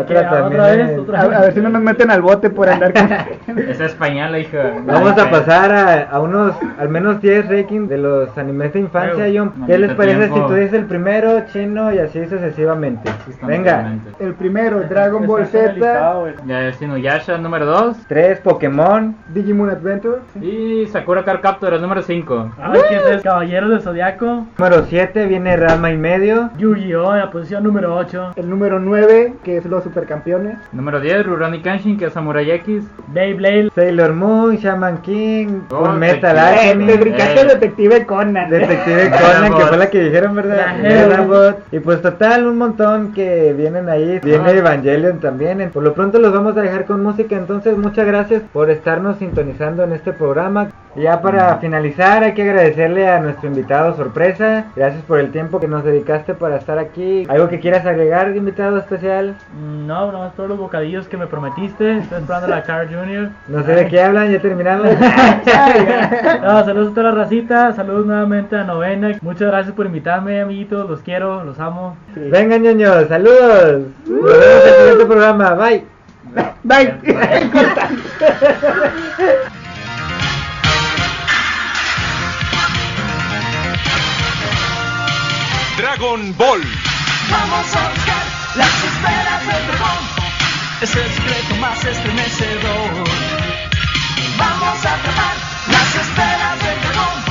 ¿Qué- 0.06 0.16
Otra 0.16 0.28
qué? 0.30 0.36
también 0.36 0.60
¿Otra 0.60 0.72
es- 0.74 0.88
vez? 0.88 0.98
¿Otra 0.98 1.20
A, 1.20 1.26
vez? 1.28 1.36
a 1.36 1.40
ver 1.42 1.52
si 1.54 1.60
no 1.60 1.68
nos 1.68 1.82
meten 1.82 2.10
al 2.10 2.22
bote 2.22 2.50
por 2.50 2.68
andar 2.68 2.92
con... 2.92 3.08
Es 3.58 3.80
española, 3.80 4.38
hija. 4.38 4.72
Vamos 4.84 5.18
a 5.18 5.30
pasar 5.30 5.72
a, 5.72 6.02
a 6.10 6.20
unos, 6.20 6.54
al 6.78 6.88
menos 6.88 7.20
10 7.20 7.48
rankings 7.48 7.88
de 7.88 7.98
los 7.98 8.36
animes 8.38 8.72
de 8.72 8.80
infancia, 8.80 9.26
John. 9.34 9.52
¿Qué 9.66 9.78
les 9.78 9.92
parece 9.94 10.28
si 10.28 10.34
tú 10.34 10.54
dices 10.54 10.72
el 10.74 10.86
primero, 10.86 11.44
chino 11.52 11.92
y 11.92 11.98
así 11.98 12.24
sucesivamente? 12.26 13.10
Venga, 13.42 13.94
El 14.18 14.34
primero, 14.34 14.80
Dragon 14.80 15.26
Ball 15.26 15.46
Z, 15.46 15.74
Inuyasha, 16.80 17.38
número 17.38 17.66
2. 17.66 17.96
3 18.08 18.40
Pokémon, 18.40 19.14
Digimon 19.32 19.70
Adventure. 19.70 20.18
Y 20.40 20.86
Sakura 20.86 21.24
Card 21.24 21.40
Captor, 21.40 21.74
el 21.74 21.82
número 21.82 22.02
5. 22.02 22.52
A 22.60 22.70
ver, 22.70 22.82
¿quién 22.88 23.00
es 23.00 23.06
el 23.06 23.22
Caballero 23.22 23.68
del 23.68 23.80
Zodiaco? 23.82 24.46
número 24.58 24.84
7 24.88 25.26
viene 25.26 25.56
Rama 25.56 25.90
y 25.90 25.96
medio, 25.96 26.50
Yu-Gi-Oh! 26.58 27.12
en 27.14 27.20
la 27.20 27.30
posición 27.30 27.62
número 27.64 27.94
8. 27.96 28.32
El 28.36 28.48
número 28.50 28.78
9, 28.78 29.34
que 29.44 29.56
es 29.58 29.64
los 29.66 29.86
supercampeones. 29.90 30.56
Número 30.72 31.00
10, 31.00 31.26
Rurouni 31.26 31.60
Kenshin, 31.60 31.98
que 31.98 32.06
es 32.06 32.12
Samurai 32.12 32.50
X. 32.52 32.84
Beyblade. 33.08 33.70
Sailor 33.74 34.12
Moon, 34.14 34.56
Shaman 34.56 34.98
King, 35.02 35.62
Oh, 35.70 35.84
Full 35.86 35.98
Metal 35.98 36.36
Eh, 36.36 36.40
Alchemy, 36.40 36.86
te 36.86 36.96
brincaste 36.96 37.40
Eh. 37.40 37.44
Detective 37.44 38.06
Conan. 38.06 38.50
Detective. 38.50 39.10
Conan, 39.20 39.54
que 39.54 39.66
fue 39.66 39.76
la 39.76 39.90
que 39.90 40.00
dijeron, 40.04 40.34
¿verdad? 40.36 40.56
La 40.56 40.88
Melabot. 40.88 41.58
Y 41.72 41.80
pues 41.80 42.00
total, 42.00 42.46
un 42.46 42.58
montón 42.58 43.12
que 43.12 43.52
vienen 43.52 43.88
ahí. 43.88 44.20
Viene 44.22 44.44
Ah. 44.48 44.52
Evangelion 44.52 45.18
también. 45.20 45.70
Por 45.72 45.82
lo 45.82 45.92
pronto 45.94 46.18
los 46.18 46.32
vamos 46.32 46.56
a 46.56 46.60
dejar 46.62 46.84
con 46.86 47.02
música. 47.02 47.36
Entonces, 47.36 47.76
muchas 47.76 48.06
gracias 48.06 48.42
por 48.52 48.70
estarnos 48.70 49.18
sintonizando 49.18 49.82
en 49.84 49.92
este 49.92 50.12
programa. 50.12 50.68
Y 50.96 51.02
ya 51.02 51.22
para 51.22 51.56
finalizar, 51.58 52.24
hay 52.24 52.34
que 52.34 52.42
agradecerle 52.42 53.08
a 53.08 53.20
nuestro 53.20 53.48
invitado 53.48 53.94
sorpresa. 53.96 54.66
Gracias 54.74 55.02
por 55.04 55.20
el 55.20 55.30
tiempo 55.30 55.60
que 55.60 55.68
nos 55.68 55.84
dedicaste 55.84 56.34
para 56.34 56.56
estar 56.56 56.78
aquí. 56.78 57.26
¿Algo 57.28 57.48
que 57.48 57.60
quieras 57.60 57.86
agregar, 57.86 58.34
invitado 58.36 58.78
especial? 58.78 59.36
No, 59.86 60.10
nomás 60.10 60.34
todos 60.34 60.48
los 60.48 60.58
bocadillos 60.58 61.06
que 61.06 61.16
me 61.16 61.28
prometiste. 61.28 61.98
Estoy 61.98 62.18
esperando 62.18 62.46
a 62.46 62.50
la 62.50 62.62
Car 62.64 62.88
Junior. 62.88 63.30
No 63.46 63.62
sé 63.62 63.72
de 63.72 63.86
qué 63.86 64.00
hablan, 64.02 64.32
ya 64.32 64.40
terminamos. 64.40 64.88
No, 66.42 66.64
saludos 66.64 66.92
a 66.92 66.94
toda 66.94 67.12
la 67.12 67.22
racita, 67.22 67.72
saludos 67.72 68.06
nuevamente 68.06 68.56
a 68.56 68.64
Novena. 68.64 69.16
Muchas 69.20 69.48
gracias 69.48 69.74
por 69.74 69.86
invitarme, 69.86 70.40
amiguitos. 70.40 70.88
Los 70.88 71.00
quiero, 71.00 71.44
los 71.44 71.58
amo. 71.60 71.96
Vengan, 72.14 72.62
ñoños, 72.62 73.08
saludos. 73.08 73.82
Nos 74.06 74.22
vemos 74.22 74.64
en 74.64 74.68
el 74.68 74.76
siguiente 74.78 75.06
programa. 75.06 75.54
Bye. 75.54 75.84
Bye. 76.64 76.94
Dragon 85.80 86.36
Ball. 86.36 86.60
Vamos 87.30 87.74
a 87.74 87.88
buscar 87.88 88.24
las 88.54 88.84
esferas 88.84 89.46
del 89.46 89.66
dragón. 89.66 90.02
Es 90.82 90.94
el 90.94 91.10
secreto 91.10 91.54
más 91.56 91.82
estremecedor. 91.82 93.04
Vamos 94.36 94.84
a 94.84 94.94
atrapar 94.94 95.36
las 95.68 95.94
esferas 95.94 96.58
del 96.62 96.80
dragón. 96.82 97.24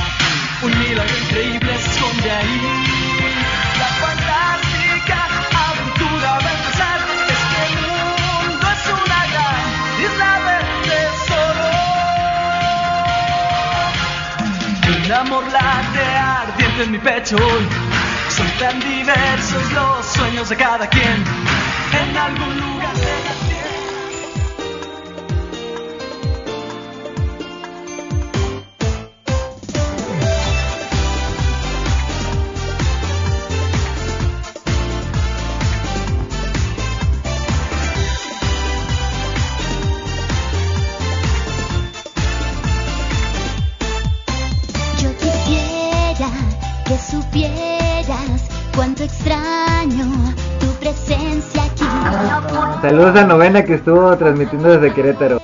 Un 0.62 0.78
milagro 0.80 1.16
increíble 1.16 1.78
se 1.78 1.90
esconde 1.90 2.28
ahí. 2.28 2.60
La 3.78 3.86
fantástica 4.02 5.18
aventura 5.68 6.30
va 6.30 6.48
a 6.48 6.52
empezar. 6.52 6.98
Es 7.28 7.42
que 7.50 7.60
el 7.70 7.74
mundo 7.86 8.66
es 8.74 8.84
una 8.98 9.20
gran 9.30 9.62
isla 10.06 10.30
de 10.46 10.56
tesoro. 10.88 11.70
Un 15.04 15.12
amor 15.12 15.44
late 15.52 16.04
ardiente 16.18 16.82
en 16.82 16.90
mi 16.90 16.98
pecho 16.98 17.36
hoy. 17.36 17.99
Son 18.40 18.58
tan 18.58 18.80
diversos 18.80 19.72
los 19.72 20.06
sueños 20.06 20.48
de 20.48 20.56
cada 20.56 20.88
quien. 20.88 21.24
En 21.92 22.16
algún 22.16 22.58
lugar 22.58 22.96
de 22.96 23.24
la 23.24 23.39
Saludos 53.10 53.24
a 53.24 53.26
Novena 53.26 53.64
que 53.64 53.74
estuvo 53.74 54.16
transmitiendo 54.16 54.68
desde 54.68 54.94
Querétaro. 54.94 55.39